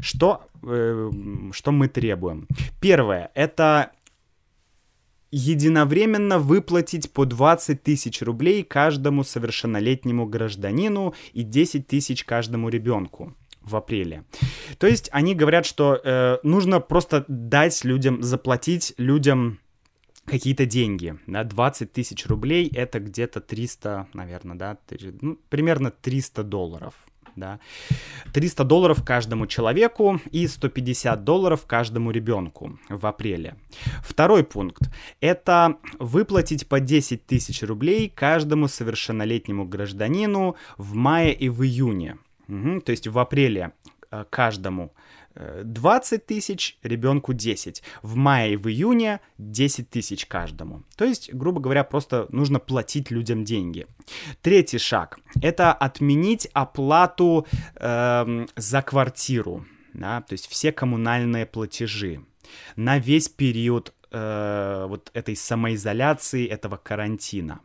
Что, 0.02 0.46
э, 0.62 1.10
что 1.52 1.72
мы 1.72 1.88
требуем? 1.88 2.46
Первое, 2.80 3.30
это 3.34 3.92
единовременно 5.30 6.38
выплатить 6.38 7.12
по 7.12 7.24
20 7.24 7.82
тысяч 7.82 8.20
рублей 8.22 8.62
каждому 8.62 9.24
совершеннолетнему 9.24 10.26
гражданину 10.26 11.14
и 11.32 11.42
10 11.42 11.86
тысяч 11.86 12.24
каждому 12.24 12.68
ребенку 12.68 13.34
в 13.62 13.76
апреле. 13.76 14.24
То 14.78 14.86
есть 14.86 15.08
они 15.12 15.34
говорят, 15.34 15.66
что 15.66 16.00
э, 16.02 16.38
нужно 16.42 16.80
просто 16.80 17.24
дать 17.28 17.84
людям, 17.84 18.22
заплатить 18.22 18.94
людям 18.96 19.60
какие-то 20.24 20.66
деньги, 20.66 21.18
да, 21.26 21.44
20 21.44 21.92
тысяч 21.92 22.26
рублей 22.26 22.70
это 22.74 23.00
где-то 23.00 23.40
300, 23.40 24.08
наверное, 24.14 24.56
да, 24.56 24.78
ну, 25.20 25.38
примерно 25.48 25.90
300 25.90 26.42
долларов, 26.44 26.94
да. 27.36 27.58
300 28.32 28.64
долларов 28.64 29.04
каждому 29.04 29.46
человеку 29.46 30.20
и 30.30 30.46
150 30.46 31.24
долларов 31.24 31.66
каждому 31.66 32.10
ребенку 32.10 32.78
в 32.88 33.06
апреле. 33.06 33.56
Второй 34.02 34.44
пункт— 34.44 34.90
это 35.20 35.76
выплатить 35.98 36.68
по 36.68 36.80
10 36.80 37.26
тысяч 37.26 37.62
рублей 37.62 38.08
каждому 38.08 38.68
совершеннолетнему 38.68 39.64
гражданину 39.64 40.56
в 40.76 40.94
мае 40.94 41.32
и 41.32 41.48
в 41.48 41.62
июне. 41.62 42.18
Угу, 42.48 42.80
то 42.80 42.90
есть 42.90 43.06
в 43.06 43.18
апреле 43.18 43.72
э, 44.10 44.24
каждому 44.28 44.92
20 45.34 46.26
тысяч, 46.26 46.78
ребенку 46.82 47.32
10. 47.32 47.82
В 48.02 48.16
мае 48.16 48.54
и 48.54 48.56
в 48.56 48.68
июне 48.68 49.20
10 49.38 49.88
тысяч 49.88 50.26
каждому. 50.26 50.82
То 50.96 51.04
есть, 51.04 51.32
грубо 51.32 51.60
говоря, 51.60 51.84
просто 51.84 52.26
нужно 52.30 52.58
платить 52.58 53.10
людям 53.10 53.44
деньги. 53.44 53.86
Третий 54.42 54.78
шаг— 54.78 55.18
это 55.42 55.72
отменить 55.72 56.48
оплату 56.52 57.46
э, 57.76 58.46
за 58.56 58.82
квартиру, 58.82 59.66
да, 59.94 60.20
то 60.22 60.32
есть 60.32 60.48
все 60.48 60.72
коммунальные 60.72 61.46
платежи 61.46 62.24
на 62.76 62.98
весь 62.98 63.28
период 63.28 63.94
э, 64.10 64.86
вот 64.88 65.10
этой 65.14 65.36
самоизоляции, 65.36 66.46
этого 66.46 66.76
карантина. 66.76 67.60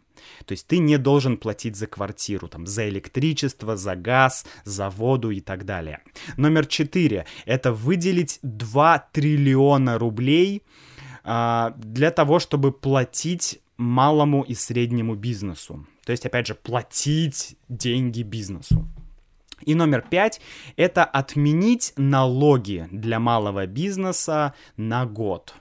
То 0.45 0.53
есть 0.53 0.67
ты 0.67 0.77
не 0.77 0.97
должен 0.97 1.37
платить 1.37 1.75
за 1.75 1.87
квартиру, 1.87 2.47
там, 2.47 2.65
за 2.67 2.87
электричество, 2.89 3.75
за 3.75 3.95
газ, 3.95 4.45
за 4.63 4.89
воду 4.89 5.31
и 5.31 5.41
так 5.41 5.65
далее. 5.65 5.99
Номер 6.37 6.65
четыре— 6.65 7.25
это 7.45 7.71
выделить 7.71 8.39
2 8.41 9.09
триллиона 9.11 9.97
рублей 9.97 10.63
э, 11.23 11.71
для 11.77 12.11
того, 12.11 12.39
чтобы 12.39 12.71
платить 12.71 13.59
малому 13.77 14.43
и 14.43 14.53
среднему 14.53 15.15
бизнесу. 15.15 15.85
То 16.05 16.11
есть, 16.11 16.25
опять 16.25 16.47
же, 16.47 16.55
платить 16.55 17.57
деньги 17.67 18.21
бизнесу. 18.23 18.87
И 19.61 19.73
номер 19.73 20.03
пять— 20.09 20.41
это 20.75 21.03
отменить 21.03 21.93
налоги 21.97 22.87
для 22.91 23.19
малого 23.19 23.65
бизнеса 23.65 24.53
на 24.77 25.05
год. 25.05 25.55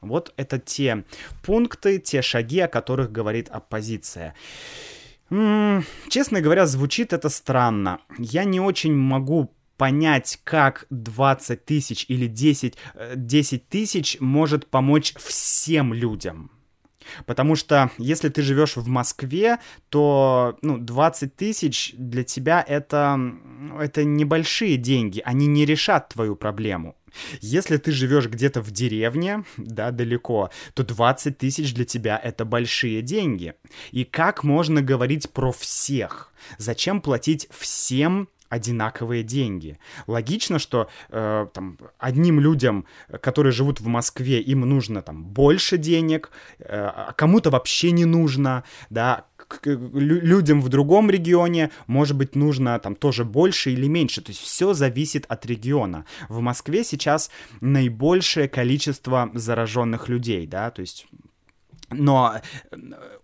Вот 0.00 0.32
это 0.36 0.58
те 0.58 1.04
пункты, 1.42 1.98
те 1.98 2.22
шаги, 2.22 2.60
о 2.60 2.68
которых 2.68 3.12
говорит 3.12 3.48
оппозиция. 3.48 4.34
М-м, 5.30 5.84
честно 6.08 6.40
говоря, 6.40 6.66
звучит 6.66 7.12
это 7.12 7.28
странно. 7.28 8.00
Я 8.18 8.44
не 8.44 8.60
очень 8.60 8.94
могу 8.94 9.52
понять, 9.76 10.38
как 10.44 10.86
20 10.90 11.64
тысяч 11.64 12.06
или 12.08 12.26
10, 12.26 12.76
10 13.14 13.52
э, 13.52 13.64
тысяч 13.68 14.18
может 14.20 14.66
помочь 14.68 15.14
всем 15.16 15.92
людям. 15.92 16.50
Потому 17.26 17.56
что 17.56 17.90
если 17.98 18.28
ты 18.28 18.42
живешь 18.42 18.76
в 18.76 18.86
Москве, 18.88 19.58
то 19.88 20.58
ну, 20.62 20.78
20 20.78 21.36
тысяч 21.36 21.94
для 21.96 22.24
тебя 22.24 22.64
это, 22.66 23.18
это 23.78 24.04
небольшие 24.04 24.76
деньги, 24.76 25.22
они 25.24 25.46
не 25.46 25.64
решат 25.64 26.08
твою 26.08 26.36
проблему. 26.36 26.96
Если 27.40 27.76
ты 27.76 27.92
живешь 27.92 28.26
где-то 28.26 28.60
в 28.60 28.70
деревне, 28.70 29.44
да, 29.56 29.90
далеко, 29.90 30.50
то 30.74 30.84
20 30.84 31.38
тысяч 31.38 31.74
для 31.74 31.84
тебя 31.84 32.20
это 32.22 32.44
большие 32.44 33.02
деньги. 33.02 33.54
И 33.90 34.04
как 34.04 34.44
можно 34.44 34.82
говорить 34.82 35.30
про 35.30 35.52
всех? 35.52 36.32
Зачем 36.58 37.00
платить 37.00 37.48
всем 37.50 38.28
одинаковые 38.48 39.22
деньги. 39.22 39.78
Логично, 40.06 40.58
что 40.58 40.88
э, 41.10 41.46
там, 41.52 41.78
одним 41.98 42.40
людям, 42.40 42.86
которые 43.20 43.52
живут 43.52 43.80
в 43.80 43.86
Москве, 43.86 44.40
им 44.40 44.60
нужно 44.60 45.02
там 45.02 45.24
больше 45.24 45.78
денег, 45.78 46.30
э, 46.58 46.64
а 46.68 47.12
кому-то 47.12 47.50
вообще 47.50 47.90
не 47.90 48.04
нужно, 48.04 48.64
да, 48.90 49.24
людям 49.64 50.60
в 50.60 50.68
другом 50.68 51.10
регионе, 51.10 51.70
может 51.86 52.16
быть, 52.16 52.34
нужно 52.34 52.78
там 52.78 52.96
тоже 52.96 53.24
больше 53.24 53.70
или 53.70 53.86
меньше. 53.86 54.20
То 54.20 54.30
есть 54.30 54.42
все 54.42 54.74
зависит 54.74 55.24
от 55.28 55.46
региона. 55.46 56.04
В 56.28 56.40
Москве 56.40 56.84
сейчас 56.84 57.30
наибольшее 57.60 58.48
количество 58.48 59.30
зараженных 59.34 60.08
людей, 60.08 60.46
да, 60.46 60.70
то 60.70 60.80
есть 60.80 61.06
но 61.90 62.40
э, 62.70 62.76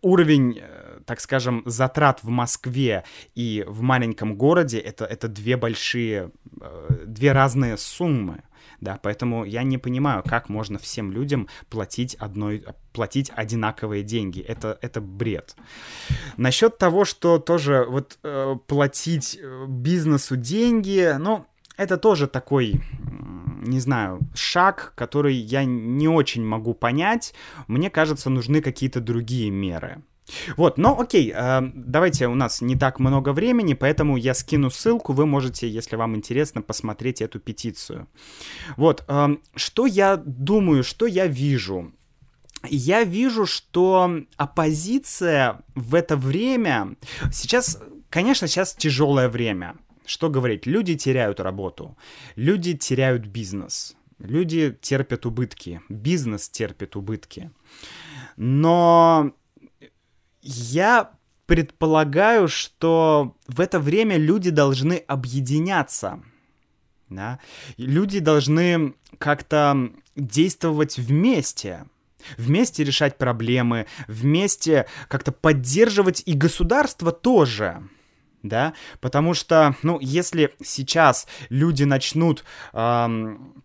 уровень, 0.03 0.59
э, 0.61 0.82
так 1.07 1.21
скажем, 1.21 1.63
затрат 1.67 2.23
в 2.23 2.29
Москве 2.29 3.05
и 3.35 3.65
в 3.67 3.83
маленьком 3.83 4.37
городе 4.37 4.79
это, 4.79 5.05
это 5.05 5.29
две 5.29 5.57
большие, 5.57 6.31
э, 6.61 7.05
две 7.07 7.33
разные 7.33 7.77
суммы. 7.77 8.43
Да, 8.81 8.99
поэтому 9.01 9.45
я 9.45 9.63
не 9.63 9.79
понимаю, 9.79 10.25
как 10.27 10.49
можно 10.49 10.77
всем 10.79 11.13
людям 11.13 11.49
платить 11.71 12.17
одной, 12.17 12.65
платить 12.93 13.31
одинаковые 13.35 14.03
деньги. 14.03 14.41
Это, 14.41 14.77
это 14.83 15.01
бред. 15.01 15.55
Насчет 16.37 16.79
того, 16.79 17.05
что 17.05 17.39
тоже 17.39 17.87
вот 17.89 18.19
э, 18.25 18.57
платить 18.67 19.39
бизнесу 19.69 20.37
деньги, 20.37 21.15
ну, 21.19 21.47
это 21.77 21.97
тоже 21.97 22.27
такой 22.27 22.83
не 23.63 23.81
знаю, 23.81 24.21
шаг, 24.35 24.93
который 24.97 25.35
я 25.35 25.65
не 25.65 26.09
очень 26.09 26.45
могу 26.45 26.75
понять. 26.75 27.33
Мне 27.69 27.91
кажется, 27.91 28.31
нужны 28.31 28.61
какие-то 28.61 29.01
другие 29.01 29.51
меры. 29.51 30.03
Вот, 30.57 30.79
но 30.79 30.99
окей, 30.99 31.33
э, 31.35 31.61
давайте, 31.75 32.29
у 32.29 32.35
нас 32.35 32.61
не 32.61 32.77
так 32.77 33.01
много 33.01 33.33
времени, 33.33 33.75
поэтому 33.75 34.17
я 34.17 34.35
скину 34.35 34.71
ссылку, 34.71 35.13
вы 35.13 35.27
можете, 35.27 35.69
если 35.69 35.97
вам 35.97 36.17
интересно, 36.17 36.63
посмотреть 36.63 37.23
эту 37.23 37.41
петицию. 37.41 38.09
Вот, 38.77 39.05
э, 39.09 39.37
что 39.55 39.87
я 39.87 40.17
думаю, 40.17 40.85
что 40.85 41.07
я 41.07 41.27
вижу? 41.27 41.93
Я 42.69 43.03
вижу, 43.05 43.45
что 43.47 44.23
оппозиция 44.37 45.63
в 45.75 45.95
это 45.95 46.17
время... 46.17 46.97
Сейчас, 47.33 47.81
конечно, 48.09 48.47
сейчас 48.47 48.75
тяжелое 48.75 49.29
время. 49.29 49.75
Что 50.07 50.31
говорить? 50.31 50.67
Люди 50.67 50.97
теряют 50.97 51.41
работу, 51.41 51.97
люди 52.37 52.77
теряют 52.77 53.27
бизнес, 53.27 53.97
люди 54.19 54.77
терпят 54.81 55.27
убытки, 55.27 55.81
бизнес 55.89 56.49
терпит 56.49 56.97
убытки. 56.97 57.51
Но 58.37 59.33
я 60.43 61.11
предполагаю, 61.47 62.49
что 62.49 63.37
в 63.47 63.61
это 63.61 63.81
время 63.81 64.17
люди 64.17 64.51
должны 64.51 64.95
объединяться. 64.95 66.23
Да? 67.09 67.39
Люди 67.77 68.21
должны 68.21 68.95
как-то 69.19 69.91
действовать 70.17 70.99
вместе, 70.99 71.87
вместе 72.37 72.85
решать 72.85 73.19
проблемы, 73.19 73.87
вместе 74.09 74.87
как-то 75.09 75.33
поддерживать 75.33 76.23
и 76.27 76.33
государство 76.33 77.13
тоже 77.13 77.83
да, 78.43 78.75
потому 79.01 79.35
что, 79.35 79.77
ну, 79.83 79.99
если 80.01 80.55
сейчас 80.63 81.27
люди 81.49 81.85
начнут 81.85 82.45
эм, 82.73 83.63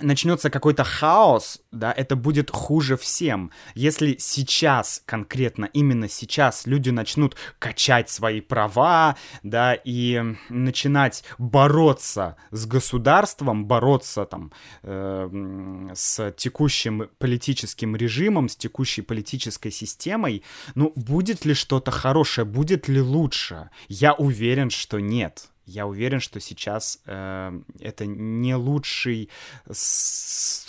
начнется 0.00 0.50
какой-то 0.50 0.84
хаос, 0.84 1.60
да, 1.72 1.92
это 1.92 2.16
будет 2.16 2.50
хуже 2.50 2.96
всем. 2.96 3.50
Если 3.74 4.16
сейчас, 4.18 5.02
конкретно, 5.06 5.66
именно 5.66 6.08
сейчас 6.08 6.66
люди 6.66 6.90
начнут 6.90 7.36
качать 7.58 8.10
свои 8.10 8.40
права, 8.40 9.16
да, 9.42 9.74
и 9.74 10.22
начинать 10.48 11.24
бороться 11.38 12.36
с 12.50 12.66
государством, 12.66 13.66
бороться 13.66 14.24
там 14.24 14.52
э, 14.82 15.90
с 15.94 16.32
текущим 16.32 17.10
политическим 17.18 17.96
режимом, 17.96 18.48
с 18.48 18.56
текущей 18.56 19.02
политической 19.02 19.70
системой, 19.70 20.42
ну, 20.74 20.92
будет 20.96 21.44
ли 21.44 21.54
что-то 21.54 21.90
хорошее, 21.90 22.44
будет 22.44 22.88
ли 22.88 23.00
лучше? 23.00 23.70
Я 23.88 24.14
уверен, 24.14 24.70
что 24.70 24.98
нет 25.00 25.50
я 25.66 25.86
уверен, 25.86 26.20
что 26.20 26.40
сейчас 26.40 27.00
э, 27.06 27.60
это 27.80 28.06
не 28.06 28.54
лучший, 28.54 29.30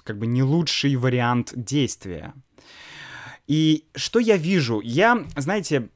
как 0.03 0.17
бы 0.17 0.27
не 0.27 0.43
лучший 0.43 0.95
вариант 0.95 1.53
действия. 1.55 2.33
И 3.47 3.85
что 3.95 4.19
я 4.19 4.37
вижу? 4.37 4.81
Я, 4.81 5.25
знаете, 5.35 5.89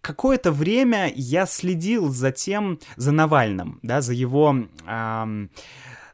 какое-то 0.00 0.52
время 0.52 1.12
я 1.14 1.44
следил 1.46 2.08
за 2.08 2.32
тем, 2.32 2.78
за 2.96 3.12
Навальным, 3.12 3.78
да, 3.82 4.00
за 4.00 4.14
его... 4.14 4.66
Э, 4.86 5.48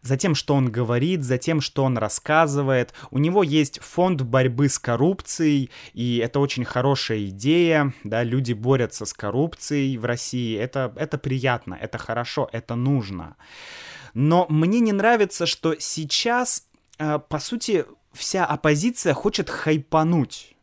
за 0.07 0.17
тем, 0.17 0.35
что 0.35 0.55
он 0.55 0.71
говорит, 0.71 1.25
за 1.25 1.39
тем, 1.39 1.61
что 1.61 1.85
он 1.85 1.99
рассказывает. 1.99 2.95
У 3.11 3.19
него 3.19 3.43
есть 3.43 3.81
фонд 3.81 4.23
борьбы 4.23 4.69
с 4.69 4.79
коррупцией, 4.79 5.71
и 5.93 6.19
это 6.19 6.41
очень 6.41 6.65
хорошая 6.65 7.27
идея, 7.27 7.93
да, 8.05 8.23
люди 8.23 8.53
борются 8.53 9.05
с 9.05 9.13
коррупцией 9.13 9.99
в 9.99 10.05
России, 10.05 10.57
это, 10.57 10.93
это 10.97 11.19
приятно, 11.19 11.75
это 11.75 11.99
хорошо, 11.99 12.49
это 12.53 12.75
нужно. 12.75 13.37
Но 14.15 14.47
мне 14.49 14.81
не 14.81 14.93
нравится, 14.93 15.47
что 15.47 15.75
сейчас, 15.79 16.67
э, 16.99 17.19
по 17.29 17.39
сути, 17.39 17.85
вся 18.13 18.47
оппозиция 18.47 19.13
хочет 19.13 19.51
хайпануть, 19.51 20.57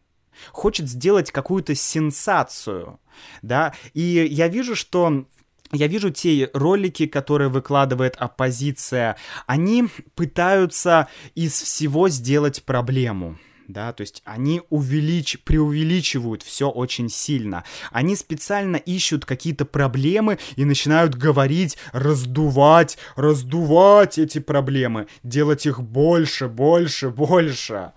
хочет 0.52 0.90
сделать 0.90 1.32
какую-то 1.32 1.76
сенсацию, 1.76 3.00
да, 3.42 3.74
и 3.94 4.02
я 4.02 4.48
вижу, 4.48 4.76
что 4.76 5.26
я 5.74 5.88
вижу 5.88 6.12
те 6.12 6.50
ролики, 6.54 7.06
которые 7.06 7.50
выкладывает 7.50 8.16
оппозиция, 8.18 9.18
они 9.48 9.88
пытаются 10.16 11.08
из 11.36 11.54
всего 11.62 12.10
сделать 12.10 12.64
проблему 12.64 13.38
да, 13.68 13.94
то 13.94 14.02
есть 14.02 14.22
они 14.26 14.62
увелич... 14.70 15.40
преувеличивают 15.44 16.44
все 16.44 16.70
очень 16.70 17.10
сильно. 17.10 17.64
Они 17.92 18.16
специально 18.16 18.76
ищут 18.76 19.26
какие-то 19.26 19.66
проблемы 19.66 20.38
и 20.56 20.66
начинают 20.66 21.16
говорить, 21.16 21.78
раздувать, 21.92 22.98
раздувать 23.16 24.18
эти 24.18 24.40
проблемы, 24.40 25.08
делать 25.24 25.66
их 25.66 25.82
больше, 25.82 26.48
больше, 26.48 27.10
больше. 27.10 27.94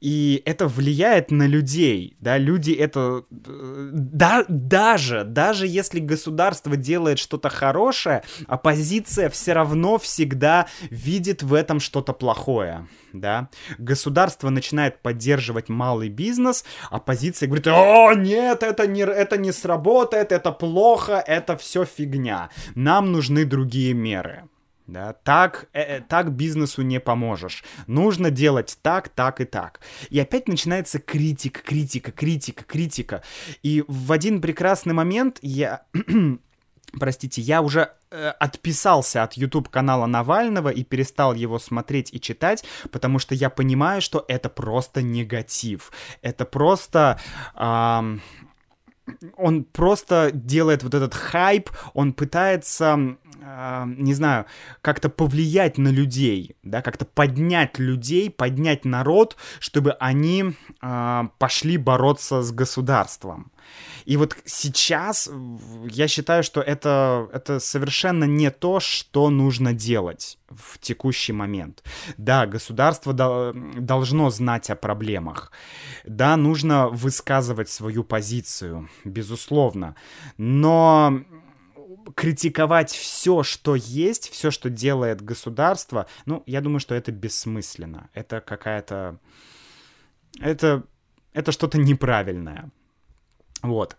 И 0.00 0.42
это 0.44 0.68
влияет 0.68 1.30
на 1.30 1.46
людей, 1.46 2.16
да, 2.20 2.36
люди 2.36 2.70
это... 2.72 3.24
Да, 3.30 4.44
даже, 4.46 5.24
даже 5.24 5.66
если 5.66 6.00
государство 6.00 6.76
делает 6.76 7.18
что-то 7.18 7.48
хорошее, 7.48 8.22
оппозиция 8.46 9.30
все 9.30 9.54
равно 9.54 9.98
всегда 9.98 10.66
видит 10.90 11.42
в 11.42 11.54
этом 11.54 11.80
что-то 11.80 12.12
плохое, 12.12 12.86
да. 13.14 13.48
Государство 13.78 14.50
начинает 14.50 15.00
поддерживать 15.00 15.70
малый 15.70 16.10
бизнес, 16.10 16.66
оппозиция 16.90 17.46
говорит, 17.46 17.66
о, 17.68 18.12
нет, 18.12 18.62
это 18.62 18.86
не, 18.86 19.00
это 19.00 19.38
не 19.38 19.52
сработает, 19.52 20.30
это 20.30 20.52
плохо, 20.52 21.24
это 21.26 21.56
все 21.56 21.86
фигня, 21.86 22.50
нам 22.74 23.12
нужны 23.12 23.46
другие 23.46 23.94
меры. 23.94 24.44
Да, 24.86 25.12
так, 25.12 25.68
э, 25.72 25.80
э, 25.80 26.00
так 26.00 26.30
бизнесу 26.32 26.82
не 26.82 27.00
поможешь. 27.00 27.64
Нужно 27.88 28.30
делать 28.30 28.78
так, 28.82 29.08
так 29.08 29.40
и 29.40 29.44
так. 29.44 29.80
И 30.10 30.20
опять 30.20 30.46
начинается 30.46 31.00
критика, 31.00 31.60
критика, 31.60 32.12
критика, 32.12 32.64
критика. 32.64 33.22
И 33.64 33.84
в 33.88 34.12
один 34.12 34.40
прекрасный 34.40 34.92
момент 34.92 35.38
я... 35.42 35.82
простите, 36.98 37.42
я 37.42 37.62
уже 37.62 37.90
э, 38.10 38.28
отписался 38.28 39.24
от 39.24 39.34
YouTube 39.34 39.68
канала 39.68 40.06
Навального 40.06 40.68
и 40.68 40.84
перестал 40.84 41.34
его 41.34 41.58
смотреть 41.58 42.14
и 42.14 42.20
читать, 42.20 42.64
потому 42.92 43.18
что 43.18 43.34
я 43.34 43.50
понимаю, 43.50 44.00
что 44.00 44.24
это 44.28 44.48
просто 44.48 45.02
негатив. 45.02 45.92
Это 46.22 46.44
просто... 46.44 47.18
Э, 47.54 48.18
он 49.36 49.64
просто 49.64 50.30
делает 50.32 50.82
вот 50.82 50.94
этот 50.94 51.14
хайп, 51.14 51.70
он 51.94 52.12
пытается 52.12 53.16
не 53.86 54.14
знаю, 54.14 54.46
как-то 54.82 55.08
повлиять 55.08 55.78
на 55.78 55.88
людей, 55.88 56.56
да, 56.64 56.82
как-то 56.82 57.04
поднять 57.04 57.78
людей, 57.78 58.28
поднять 58.28 58.84
народ, 58.84 59.36
чтобы 59.60 59.92
они 59.92 60.52
э, 60.82 61.22
пошли 61.38 61.76
бороться 61.76 62.42
с 62.42 62.50
государством. 62.50 63.52
И 64.04 64.16
вот 64.16 64.36
сейчас 64.44 65.28
я 65.90 66.08
считаю, 66.08 66.42
что 66.42 66.60
это, 66.60 67.28
это 67.32 67.58
совершенно 67.58 68.24
не 68.24 68.50
то, 68.50 68.78
что 68.80 69.30
нужно 69.30 69.72
делать 69.72 70.38
в 70.48 70.78
текущий 70.78 71.32
момент. 71.32 71.82
Да, 72.16 72.46
государство 72.46 73.12
до, 73.12 73.52
должно 73.54 74.30
знать 74.30 74.70
о 74.70 74.76
проблемах. 74.76 75.50
Да, 76.04 76.36
нужно 76.36 76.88
высказывать 76.88 77.68
свою 77.68 78.04
позицию, 78.04 78.88
безусловно. 79.04 79.96
Но 80.38 81.24
критиковать 82.14 82.90
все, 82.90 83.42
что 83.42 83.74
есть, 83.74 84.30
все, 84.30 84.50
что 84.50 84.70
делает 84.70 85.22
государство, 85.22 86.06
ну, 86.26 86.42
я 86.46 86.60
думаю, 86.60 86.80
что 86.80 86.94
это 86.94 87.12
бессмысленно. 87.12 88.08
Это 88.14 88.40
какая-то... 88.40 89.18
Это, 90.38 90.84
это 91.32 91.50
что-то 91.50 91.78
неправильное. 91.78 92.70
Вот. 93.62 93.96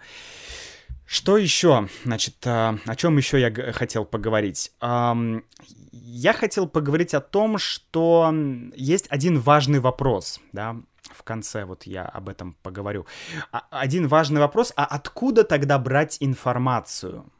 Что 1.05 1.37
еще? 1.37 1.87
Значит, 2.03 2.35
а, 2.45 2.77
о 2.85 2.95
чем 2.95 3.17
еще 3.17 3.39
я 3.39 3.71
хотел 3.71 4.05
поговорить? 4.05 4.71
Я 4.81 6.33
хотел 6.33 6.67
поговорить 6.67 7.13
о 7.13 7.21
том, 7.21 7.57
что 7.57 8.33
есть 8.75 9.07
один 9.09 9.39
важный 9.39 9.79
вопрос, 9.79 10.39
да, 10.51 10.75
в 11.13 11.23
конце 11.23 11.65
вот 11.65 11.83
я 11.83 12.03
об 12.03 12.29
этом 12.29 12.55
поговорю. 12.61 13.05
А, 13.51 13.63
один 13.71 14.07
важный 14.07 14.41
вопрос, 14.41 14.73
а 14.75 14.85
откуда 14.85 15.43
тогда 15.43 15.79
брать 15.79 16.17
информацию? 16.19 17.31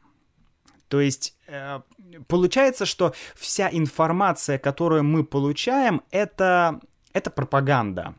То 0.87 1.01
есть 1.01 1.35
э, 1.47 1.81
получается, 2.27 2.85
что 2.85 3.13
вся 3.35 3.69
информация, 3.71 4.57
которую 4.57 5.03
мы 5.03 5.23
получаем, 5.23 6.01
это, 6.11 6.79
это 7.13 7.29
пропаганда. 7.29 8.15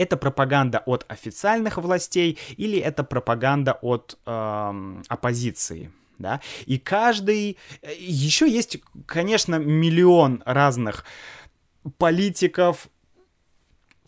Это 0.00 0.16
пропаганда 0.16 0.82
от 0.86 1.04
официальных 1.08 1.76
властей 1.76 2.38
или 2.56 2.78
это 2.78 3.04
пропаганда 3.04 3.72
от 3.82 4.18
э, 4.24 5.02
оппозиции. 5.08 5.90
Да? 6.18 6.40
И 6.64 6.78
каждый... 6.78 7.58
Э, 7.82 7.92
Еще 7.98 8.48
есть, 8.48 8.78
конечно, 9.06 9.56
миллион 9.56 10.42
разных 10.46 11.04
политиков, 11.98 12.88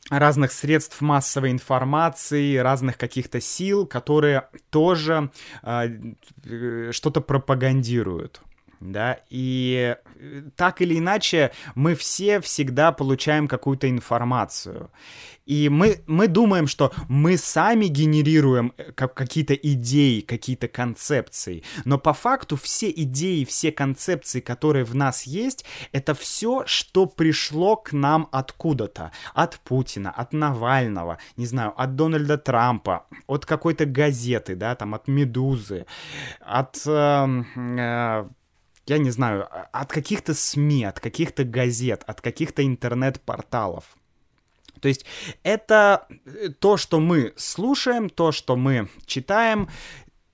разных 0.09 0.52
средств 0.52 1.02
массовой 1.02 1.50
информации, 1.50 2.57
разных 2.57 2.96
каких-то 2.96 3.42
сил, 3.42 3.87
которые 3.87 4.48
тоже 4.70 5.31
э, 5.62 6.92
что-то 6.92 7.20
пропагандируют. 7.20 8.40
Да, 8.85 9.21
и 9.31 9.97
э, 10.16 10.42
так 10.57 10.83
или 10.83 10.99
иначе 10.99 11.53
мы 11.77 11.95
все 11.95 12.40
всегда 12.40 12.90
получаем 12.90 13.47
какую-то 13.47 13.88
информацию. 13.88 14.90
И 15.47 15.68
мы, 15.68 16.03
мы 16.07 16.29
думаем, 16.29 16.66
что 16.66 16.92
мы 17.09 17.37
сами 17.37 17.87
генерируем 17.87 18.73
э, 18.77 18.92
какие-то 18.92 19.55
идеи, 19.55 20.21
какие-то 20.21 20.66
концепции. 20.66 21.62
Но 21.85 21.99
по 21.99 22.12
факту 22.12 22.57
все 22.57 22.90
идеи, 22.90 23.45
все 23.45 23.71
концепции, 23.71 24.40
которые 24.40 24.85
в 24.85 24.95
нас 24.95 25.25
есть, 25.25 25.64
это 25.92 26.14
все, 26.14 26.64
что 26.66 27.07
пришло 27.07 27.77
к 27.77 27.92
нам 27.92 28.29
откуда-то. 28.33 29.12
От 29.35 29.61
Путина, 29.61 30.11
от 30.11 30.33
Навального, 30.33 31.18
не 31.37 31.47
знаю, 31.47 31.73
от 31.77 31.95
Дональда 31.95 32.37
Трампа, 32.37 33.07
от 33.27 33.47
какой-то 33.47 33.87
газеты, 33.87 34.57
да, 34.57 34.75
там, 34.75 34.95
от 34.95 35.07
Медузы, 35.07 35.87
от... 36.40 36.83
Э, 36.87 37.45
э, 37.57 38.29
я 38.87 38.99
не 38.99 39.11
знаю, 39.11 39.49
от 39.73 39.92
каких-то 39.92 40.35
СМИ, 40.35 40.85
от 40.85 41.01
каких-то 41.01 41.45
газет, 41.45 42.03
от 42.07 42.21
каких-то 42.21 42.64
интернет-порталов. 42.64 43.97
То 44.81 44.88
есть 44.88 45.07
это 45.42 46.07
э, 46.09 46.49
то, 46.59 46.77
что 46.77 46.99
мы 46.99 47.33
слушаем, 47.37 48.11
то, 48.11 48.33
что 48.33 48.57
мы 48.57 48.88
читаем, 49.07 49.68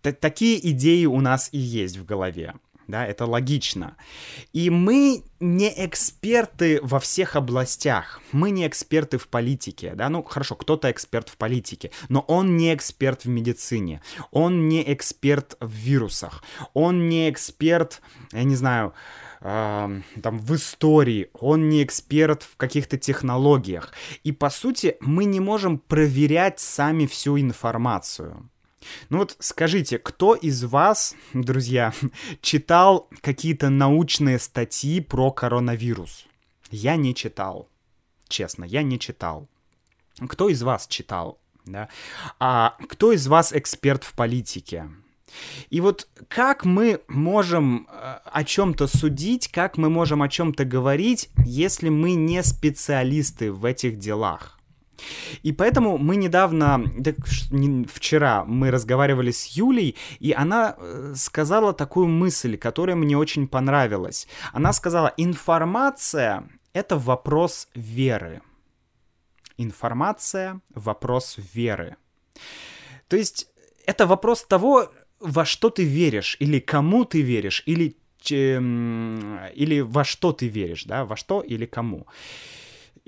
такие 0.00 0.70
идеи 0.70 1.04
у 1.04 1.20
нас 1.20 1.50
и 1.52 1.58
есть 1.58 1.98
в 1.98 2.04
голове. 2.04 2.54
Да, 2.88 3.06
это 3.06 3.26
логично. 3.26 3.96
И 4.54 4.70
мы 4.70 5.22
не 5.40 5.68
эксперты 5.86 6.80
во 6.82 6.98
всех 6.98 7.36
областях. 7.36 8.22
Мы 8.32 8.50
не 8.50 8.66
эксперты 8.66 9.18
в 9.18 9.28
политике. 9.28 9.92
Да? 9.94 10.08
Ну, 10.08 10.22
хорошо, 10.22 10.54
кто-то 10.54 10.90
эксперт 10.90 11.28
в 11.28 11.36
политике, 11.36 11.90
но 12.08 12.20
он 12.20 12.56
не 12.56 12.74
эксперт 12.74 13.26
в 13.26 13.28
медицине. 13.28 14.00
Он 14.30 14.68
не 14.68 14.90
эксперт 14.90 15.58
в 15.60 15.70
вирусах. 15.70 16.42
Он 16.72 17.10
не 17.10 17.28
эксперт, 17.28 18.00
я 18.32 18.44
не 18.44 18.56
знаю, 18.56 18.94
э, 19.42 20.00
там, 20.22 20.38
в 20.38 20.54
истории, 20.54 21.28
он 21.34 21.68
не 21.68 21.84
эксперт 21.84 22.42
в 22.42 22.56
каких-то 22.56 22.96
технологиях. 22.96 23.92
И, 24.24 24.32
по 24.32 24.48
сути, 24.48 24.96
мы 25.00 25.26
не 25.26 25.40
можем 25.40 25.78
проверять 25.78 26.58
сами 26.58 27.04
всю 27.04 27.38
информацию. 27.38 28.48
Ну 29.10 29.18
вот 29.18 29.36
скажите, 29.40 29.98
кто 29.98 30.34
из 30.34 30.64
вас, 30.64 31.14
друзья, 31.32 31.92
читал 32.40 33.08
какие-то 33.20 33.70
научные 33.70 34.38
статьи 34.38 35.00
про 35.00 35.30
коронавирус? 35.30 36.26
Я 36.70 36.96
не 36.96 37.14
читал. 37.14 37.68
Честно, 38.28 38.64
я 38.64 38.82
не 38.82 38.98
читал. 38.98 39.48
Кто 40.28 40.48
из 40.48 40.62
вас 40.62 40.86
читал? 40.86 41.38
Да? 41.64 41.88
А 42.38 42.76
кто 42.88 43.12
из 43.12 43.26
вас 43.26 43.52
эксперт 43.52 44.04
в 44.04 44.14
политике? 44.14 44.88
И 45.70 45.80
вот 45.80 46.08
как 46.28 46.64
мы 46.64 47.00
можем 47.08 47.86
э, 47.90 48.18
о 48.24 48.44
чем-то 48.44 48.86
судить, 48.86 49.48
как 49.48 49.76
мы 49.76 49.90
можем 49.90 50.22
о 50.22 50.28
чем-то 50.28 50.64
говорить, 50.64 51.28
если 51.44 51.90
мы 51.90 52.14
не 52.14 52.42
специалисты 52.42 53.52
в 53.52 53.64
этих 53.64 53.98
делах? 53.98 54.57
И 55.42 55.52
поэтому 55.52 55.98
мы 55.98 56.16
недавно, 56.16 56.84
так, 57.04 57.16
вчера 57.92 58.44
мы 58.44 58.70
разговаривали 58.70 59.30
с 59.30 59.46
Юлей, 59.46 59.96
и 60.18 60.32
она 60.32 60.74
э, 60.76 61.14
сказала 61.16 61.72
такую 61.72 62.08
мысль, 62.08 62.56
которая 62.56 62.96
мне 62.96 63.16
очень 63.16 63.48
понравилась. 63.48 64.28
Она 64.52 64.72
сказала, 64.72 65.12
информация— 65.16 66.48
это 66.72 66.96
вопрос 66.96 67.68
веры. 67.74 68.42
Информация— 69.56 70.60
вопрос 70.74 71.36
веры. 71.54 71.96
То 73.08 73.16
есть 73.16 73.48
это 73.86 74.06
вопрос 74.06 74.44
того, 74.44 74.90
во 75.20 75.44
что 75.44 75.70
ты 75.70 75.84
веришь, 75.84 76.36
или 76.40 76.60
кому 76.60 77.04
ты 77.04 77.22
веришь, 77.22 77.62
или, 77.66 77.96
или 78.30 79.80
во 79.80 80.04
что 80.04 80.32
ты 80.32 80.48
веришь, 80.48 80.84
да, 80.84 81.04
во 81.04 81.16
что 81.16 81.40
или 81.40 81.66
кому 81.66 82.06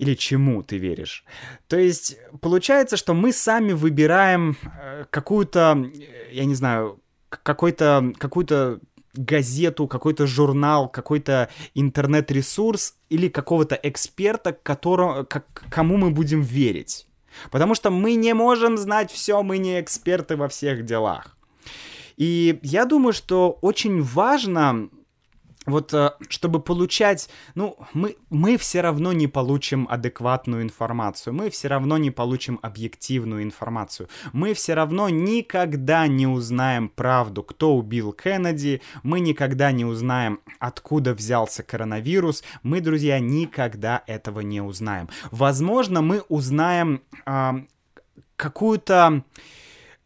или 0.00 0.14
чему 0.14 0.62
ты 0.62 0.78
веришь. 0.78 1.24
То 1.68 1.78
есть 1.78 2.16
получается, 2.40 2.96
что 2.96 3.12
мы 3.12 3.32
сами 3.32 3.72
выбираем 3.72 4.56
э, 4.62 5.04
какую-то, 5.10 5.90
я 6.32 6.44
не 6.46 6.54
знаю, 6.54 7.00
какой-то, 7.28 8.12
какую-то 8.18 8.80
газету, 9.14 9.86
какой-то 9.86 10.26
журнал, 10.26 10.88
какой-то 10.88 11.50
интернет-ресурс 11.74 12.94
или 13.10 13.28
какого-то 13.28 13.78
эксперта, 13.82 14.52
которому, 14.52 15.26
к 15.26 15.44
кому 15.70 15.98
мы 15.98 16.10
будем 16.10 16.40
верить. 16.40 17.06
Потому 17.50 17.74
что 17.74 17.90
мы 17.90 18.14
не 18.14 18.32
можем 18.32 18.78
знать 18.78 19.12
все, 19.12 19.42
мы 19.42 19.58
не 19.58 19.80
эксперты 19.80 20.36
во 20.36 20.48
всех 20.48 20.86
делах. 20.86 21.36
И 22.16 22.58
я 22.62 22.86
думаю, 22.86 23.12
что 23.12 23.58
очень 23.60 24.02
важно 24.02 24.88
вот 25.66 25.92
э, 25.92 26.12
чтобы 26.28 26.60
получать, 26.60 27.28
ну, 27.54 27.76
мы, 27.92 28.16
мы 28.30 28.56
все 28.56 28.80
равно 28.80 29.12
не 29.12 29.26
получим 29.26 29.86
адекватную 29.90 30.62
информацию, 30.62 31.34
мы 31.34 31.50
все 31.50 31.68
равно 31.68 31.98
не 31.98 32.10
получим 32.10 32.58
объективную 32.62 33.42
информацию, 33.42 34.08
мы 34.32 34.54
все 34.54 34.74
равно 34.74 35.08
никогда 35.10 36.06
не 36.06 36.26
узнаем 36.26 36.88
правду, 36.88 37.42
кто 37.42 37.76
убил 37.76 38.12
Кеннеди, 38.12 38.80
мы 39.02 39.20
никогда 39.20 39.70
не 39.70 39.84
узнаем, 39.84 40.40
откуда 40.58 41.12
взялся 41.14 41.62
коронавирус, 41.62 42.42
мы, 42.62 42.80
друзья, 42.80 43.18
никогда 43.20 44.02
этого 44.06 44.40
не 44.40 44.62
узнаем. 44.62 45.08
Возможно, 45.30 46.00
мы 46.00 46.22
узнаем 46.28 47.02
э, 47.26 47.52
какую-то 48.36 49.24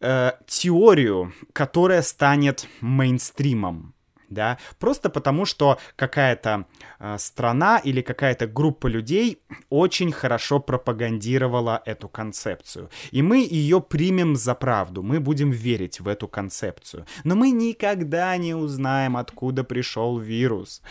э, 0.01 0.31
теорию, 0.47 1.33
которая 1.53 2.01
станет 2.01 2.67
мейнстримом. 2.81 3.94
Да, 4.29 4.57
просто 4.79 5.09
потому, 5.09 5.45
что 5.45 5.77
какая-то 5.95 6.65
э, 6.99 7.17
страна 7.19 7.77
или 7.77 8.01
какая-то 8.01 8.47
группа 8.47 8.87
людей 8.87 9.39
очень 9.69 10.11
хорошо 10.11 10.59
пропагандировала 10.59 11.81
эту 11.85 12.09
концепцию. 12.09 12.89
И 13.11 13.21
мы 13.21 13.37
ее 13.37 13.81
примем 13.81 14.35
за 14.35 14.55
правду, 14.55 15.03
мы 15.03 15.19
будем 15.19 15.51
верить 15.51 15.99
в 15.99 16.07
эту 16.07 16.27
концепцию. 16.27 17.05
Но 17.23 17.35
мы 17.35 17.51
никогда 17.51 18.35
не 18.37 18.55
узнаем, 18.55 19.17
откуда 19.17 19.63
пришел 19.63 20.17
вирус. 20.17 20.81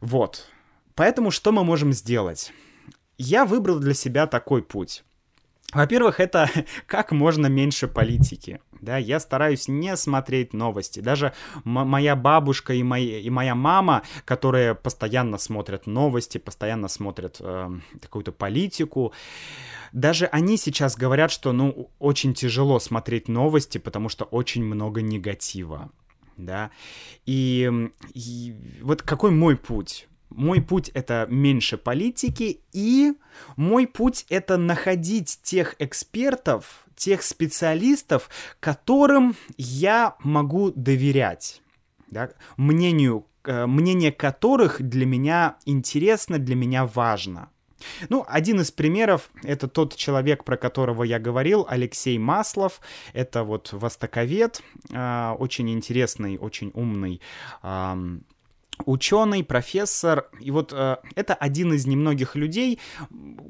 Вот. 0.00 0.46
Поэтому 0.94 1.30
что 1.30 1.52
мы 1.52 1.64
можем 1.64 1.92
сделать? 1.92 2.52
Я 3.16 3.44
выбрал 3.44 3.78
для 3.78 3.94
себя 3.94 4.26
такой 4.26 4.62
путь. 4.62 5.04
Во-первых, 5.72 6.18
это 6.20 6.50
как 6.86 7.12
можно 7.12 7.46
меньше 7.46 7.88
политики. 7.88 8.60
Да, 8.80 8.96
я 8.96 9.20
стараюсь 9.20 9.68
не 9.68 9.96
смотреть 9.96 10.52
новости. 10.52 11.00
Даже 11.00 11.32
моя 11.64 12.16
бабушка 12.16 12.74
и, 12.74 12.82
мои, 12.82 13.20
и 13.20 13.30
моя 13.30 13.54
мама, 13.54 14.02
которые 14.24 14.74
постоянно 14.74 15.38
смотрят 15.38 15.86
новости, 15.86 16.38
постоянно 16.38 16.88
смотрят 16.88 17.36
э, 17.40 17.70
какую-то 18.00 18.32
политику, 18.32 19.12
даже 19.92 20.26
они 20.26 20.56
сейчас 20.56 20.96
говорят, 20.96 21.30
что, 21.30 21.52
ну, 21.52 21.90
очень 21.98 22.34
тяжело 22.34 22.78
смотреть 22.78 23.28
новости, 23.28 23.78
потому 23.78 24.08
что 24.08 24.24
очень 24.24 24.64
много 24.64 25.00
негатива, 25.00 25.90
да. 26.36 26.70
И, 27.26 27.90
и 28.14 28.54
вот 28.82 29.02
какой 29.02 29.30
мой 29.30 29.56
путь? 29.56 30.08
Мой 30.30 30.60
путь— 30.60 30.90
это 30.94 31.26
меньше 31.28 31.78
политики, 31.78 32.60
и 32.72 33.14
мой 33.56 33.86
путь— 33.86 34.26
это 34.28 34.56
находить 34.56 35.40
тех 35.42 35.74
экспертов, 35.78 36.86
тех 36.94 37.22
специалистов, 37.22 38.28
которым 38.60 39.36
я 39.56 40.16
могу 40.20 40.70
доверять, 40.70 41.62
да, 42.10 42.30
мнению, 42.56 43.26
э, 43.44 43.66
мнение 43.66 44.12
которых 44.12 44.82
для 44.82 45.06
меня 45.06 45.56
интересно, 45.64 46.38
для 46.38 46.56
меня 46.56 46.84
важно. 46.84 47.48
Ну, 48.08 48.24
один 48.28 48.60
из 48.60 48.72
примеров— 48.72 49.30
это 49.44 49.68
тот 49.68 49.94
человек, 49.94 50.44
про 50.44 50.56
которого 50.56 51.04
я 51.04 51.20
говорил, 51.20 51.64
Алексей 51.68 52.18
Маслов. 52.18 52.80
Это 53.12 53.44
вот 53.44 53.72
востоковед, 53.72 54.60
э, 54.90 55.34
очень 55.38 55.70
интересный, 55.70 56.38
очень 56.38 56.72
умный 56.74 57.20
ученый, 58.86 59.44
профессор, 59.44 60.28
и 60.40 60.50
вот 60.50 60.72
э, 60.72 60.96
это 61.14 61.34
один 61.34 61.72
из 61.72 61.86
немногих 61.86 62.36
людей, 62.36 62.78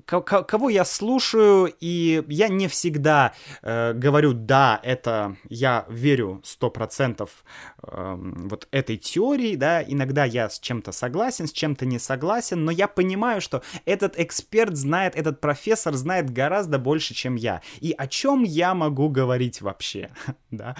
кого 0.07 0.70
я 0.70 0.85
слушаю, 0.85 1.72
и 1.81 2.24
я 2.29 2.49
не 2.49 2.68
всегда 2.68 3.33
э, 3.62 3.93
говорю, 3.93 4.33
да, 4.33 4.81
это 4.83 5.37
я 5.49 5.85
верю 5.89 6.41
сто 6.45 6.70
процентов 6.70 7.45
э, 7.83 8.16
вот 8.18 8.68
этой 8.70 8.97
теории, 8.97 9.57
да, 9.57 9.83
иногда 9.83 10.24
я 10.24 10.49
с 10.49 10.59
чем-то 10.59 10.93
согласен, 10.93 11.47
с 11.47 11.53
чем-то 11.53 11.87
не 11.87 11.99
согласен, 11.99 12.64
но 12.64 12.70
я 12.70 12.89
понимаю, 12.89 13.41
что 13.41 13.62
этот 13.85 14.18
эксперт 14.18 14.76
знает, 14.76 15.16
этот 15.16 15.41
профессор 15.41 15.95
знает 15.95 16.31
гораздо 16.31 16.79
больше, 16.79 17.14
чем 17.14 17.35
я, 17.37 17.62
и 17.81 17.95
о 17.97 18.07
чем 18.07 18.43
я 18.43 18.74
могу 18.74 19.09
говорить 19.09 19.61
вообще, 19.61 20.11
да. 20.51 20.76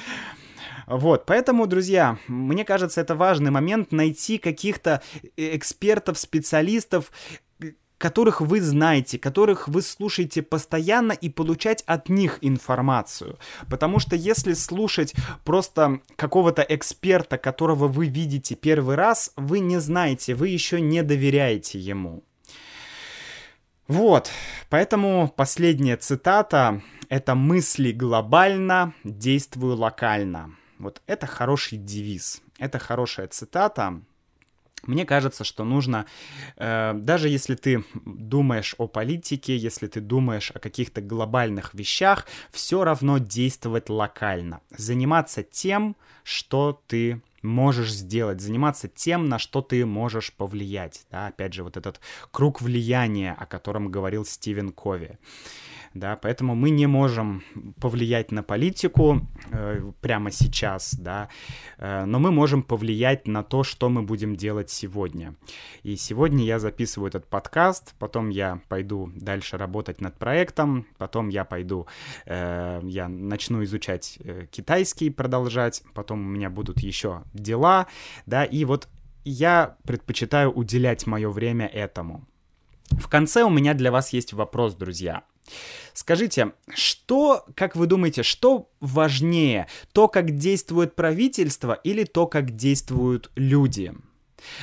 Вот, 0.87 1.27
поэтому, 1.27 1.67
друзья, 1.67 2.19
мне 2.29 2.65
кажется, 2.65 3.01
это 3.01 3.15
важный 3.15 3.51
момент 3.51 3.93
найти 3.93 4.39
каких-то 4.39 5.03
э, 5.37 5.57
экспертов, 5.57 6.19
специалистов, 6.19 7.11
которых 7.99 8.41
вы 8.41 8.61
знаете, 8.61 9.19
которых 9.19 9.69
вы 9.69 9.83
слушаете 9.83 10.43
постоянно 10.43 11.13
и 11.13 11.29
получать 11.29 11.83
от 11.87 12.09
них 12.09 12.39
информацию. 12.41 13.39
Потому 13.69 13.99
что 13.99 14.17
если 14.17 14.53
слушать 14.55 15.15
просто 15.45 16.01
какого-то 16.17 16.63
эксперта, 16.63 17.37
которого 17.37 17.89
вы 17.89 18.07
видите 18.07 18.55
первый 18.55 18.95
раз, 18.97 19.33
вы 19.37 19.59
не 19.59 19.79
знаете, 19.79 20.35
вы 20.35 20.49
еще 20.49 20.81
не 20.81 21.03
доверяете 21.03 21.79
ему. 21.79 22.23
Вот, 23.89 24.31
поэтому 24.69 25.33
последняя 25.35 25.97
цитата— 25.97 26.83
это 27.09 27.35
«мысли 27.35 27.91
глобально, 27.91 28.93
действую 29.03 29.77
локально». 29.77 30.55
Вот 30.79 31.03
это 31.07 31.27
хороший 31.27 31.79
девиз, 31.79 32.43
это 32.59 32.79
хорошая 32.79 33.29
цитата. 33.29 34.01
Мне 34.85 35.05
кажется, 35.05 35.43
что 35.43 35.65
нужно, 35.65 36.07
э, 36.57 36.93
даже 36.95 37.29
если 37.29 37.57
ты 37.57 37.85
думаешь 38.05 38.77
о 38.79 38.87
политике, 38.87 39.57
если 39.57 39.89
ты 39.89 40.01
думаешь 40.01 40.53
о 40.55 40.61
каких-то 40.61 41.01
глобальных 41.01 41.75
вещах, 41.75 42.27
все 42.53 42.85
равно 42.85 43.19
действовать 43.19 43.91
локально, 43.91 44.61
заниматься 44.71 45.43
тем, 45.43 45.97
что 46.23 46.81
ты 46.87 47.21
можешь 47.43 47.93
сделать, 47.93 48.41
заниматься 48.41 48.89
тем, 48.89 49.29
на 49.29 49.39
что 49.39 49.63
ты 49.63 49.85
можешь 49.85 50.33
повлиять. 50.33 51.07
Да? 51.11 51.29
Опять 51.29 51.55
же, 51.55 51.65
вот 51.65 51.77
этот 51.77 52.01
круг 52.31 52.61
влияния, 52.61 53.35
о 53.39 53.47
котором 53.47 53.91
говорил 53.91 54.25
Стивен 54.25 54.71
Кови 54.71 55.19
да, 55.95 56.17
поэтому 56.17 56.55
мы 56.55 56.71
не 56.71 56.87
можем 56.87 57.43
повлиять 57.81 58.33
на 58.33 58.43
политику 58.43 59.27
э, 59.51 59.93
прямо 60.01 60.31
сейчас, 60.31 60.95
да, 60.95 61.29
э, 61.79 62.05
но 62.05 62.19
мы 62.19 62.31
можем 62.31 62.63
повлиять 62.63 63.27
на 63.27 63.43
то, 63.43 63.63
что 63.63 63.89
мы 63.89 64.03
будем 64.03 64.37
делать 64.37 64.71
сегодня. 64.71 65.35
И 65.83 65.97
сегодня 65.97 66.45
я 66.45 66.59
записываю 66.59 67.09
этот 67.09 67.27
подкаст, 67.27 67.95
потом 67.99 68.31
я 68.31 68.61
пойду 68.69 69.11
дальше 69.15 69.57
работать 69.57 70.01
над 70.01 70.17
проектом, 70.19 70.87
потом 70.99 71.29
я 71.29 71.45
пойду, 71.45 71.87
э, 72.27 72.81
я 72.85 73.09
начну 73.09 73.65
изучать 73.65 74.19
э, 74.25 74.47
китайский, 74.51 75.11
продолжать, 75.11 75.83
потом 75.95 76.21
у 76.21 76.29
меня 76.29 76.51
будут 76.51 76.81
еще 76.81 77.23
дела, 77.33 77.87
да, 78.27 78.45
и 78.45 78.65
вот 78.65 78.89
я 79.25 79.77
предпочитаю 79.85 80.51
уделять 80.51 81.07
мое 81.07 81.29
время 81.29 81.67
этому. 81.67 82.27
В 82.91 83.09
конце 83.09 83.43
у 83.43 83.51
меня 83.51 83.75
для 83.75 83.93
вас 83.93 84.13
есть 84.13 84.33
вопрос, 84.33 84.75
друзья. 84.75 85.23
Скажите, 85.93 86.53
что, 86.75 87.45
как 87.55 87.77
вы 87.77 87.87
думаете, 87.87 88.23
что 88.23 88.71
важнее? 88.81 89.67
То, 89.93 90.09
как 90.09 90.37
действует 90.37 90.95
правительство 90.95 91.73
или 91.73 92.05
то, 92.05 92.27
как 92.27 92.55
действуют 92.55 93.31
люди? 93.35 93.93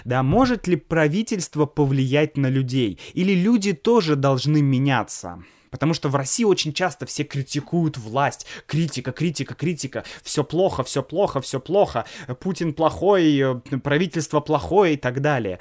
Да, 0.05 0.23
может 0.23 0.67
ли 0.67 0.75
правительство 0.75 1.65
повлиять 1.65 2.37
на 2.37 2.47
людей? 2.47 2.99
Или 3.13 3.33
люди 3.33 3.73
тоже 3.73 4.15
должны 4.15 4.61
меняться? 4.61 5.43
Потому 5.75 5.93
что 5.93 6.07
в 6.07 6.15
России 6.15 6.45
очень 6.45 6.71
часто 6.71 7.05
все 7.05 7.25
критикуют 7.25 7.97
власть. 7.97 8.45
Критика, 8.65 9.11
критика, 9.11 9.55
критика. 9.55 10.05
Все 10.23 10.45
плохо, 10.45 10.85
все 10.85 11.03
плохо, 11.03 11.41
все 11.41 11.59
плохо. 11.59 12.05
Путин 12.39 12.73
плохой, 12.73 13.61
правительство 13.83 14.39
плохое 14.39 14.93
и 14.93 14.97
так 14.97 15.19
далее. 15.19 15.59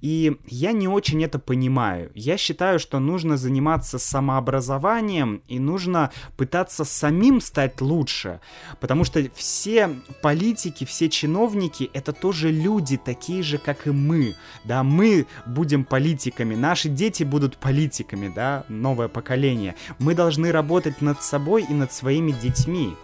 И 0.00 0.36
я 0.46 0.70
не 0.70 0.86
очень 0.86 1.24
это 1.24 1.40
понимаю. 1.40 2.12
Я 2.14 2.36
считаю, 2.36 2.78
что 2.78 3.00
нужно 3.00 3.36
заниматься 3.36 3.98
самообразованием 3.98 5.42
и 5.48 5.58
нужно 5.58 6.12
пытаться 6.36 6.84
самим 6.84 7.40
стать 7.40 7.80
лучше. 7.80 8.38
Потому 8.78 9.02
что 9.02 9.20
все 9.34 9.90
политики, 10.22 10.84
все 10.84 11.08
чиновники— 11.08 11.90
это 11.92 12.12
тоже 12.12 12.52
люди, 12.52 12.96
такие 12.96 13.42
же, 13.42 13.58
как 13.58 13.88
и 13.88 13.90
мы. 13.90 14.36
Да, 14.62 14.84
мы 14.84 15.26
будем 15.44 15.84
политиками, 15.84 16.54
наши 16.54 16.88
дети 16.88 17.24
будут 17.24 17.56
политиками, 17.56 18.32
да, 18.32 18.64
новое 18.68 19.08
поколение 19.08 19.55
мышления. 19.56 19.74
Мы 19.98 20.14
должны 20.14 20.52
работать 20.52 21.00
над 21.00 21.22
собой 21.22 21.64
и 21.68 21.72
над 21.72 21.92
своими 21.92 22.32
детьми. 22.32 22.94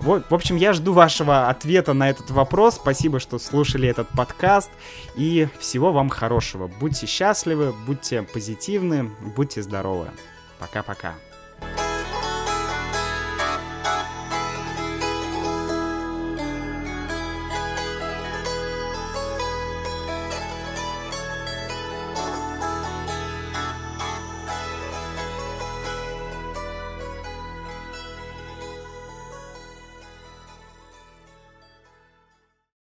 Вот, 0.00 0.30
в 0.30 0.34
общем, 0.34 0.56
я 0.56 0.72
жду 0.72 0.92
вашего 0.92 1.48
ответа 1.48 1.94
на 1.94 2.08
этот 2.08 2.30
вопрос. 2.30 2.76
Спасибо, 2.76 3.18
что 3.18 3.38
слушали 3.38 3.88
этот 3.88 4.08
подкаст. 4.10 4.70
И 5.16 5.48
всего 5.58 5.92
вам 5.92 6.10
хорошего. 6.10 6.68
Будьте 6.68 7.06
счастливы, 7.06 7.74
будьте 7.86 8.22
позитивны, 8.22 9.10
будьте 9.36 9.62
здоровы. 9.62 10.08
Пока-пока. 10.60 11.14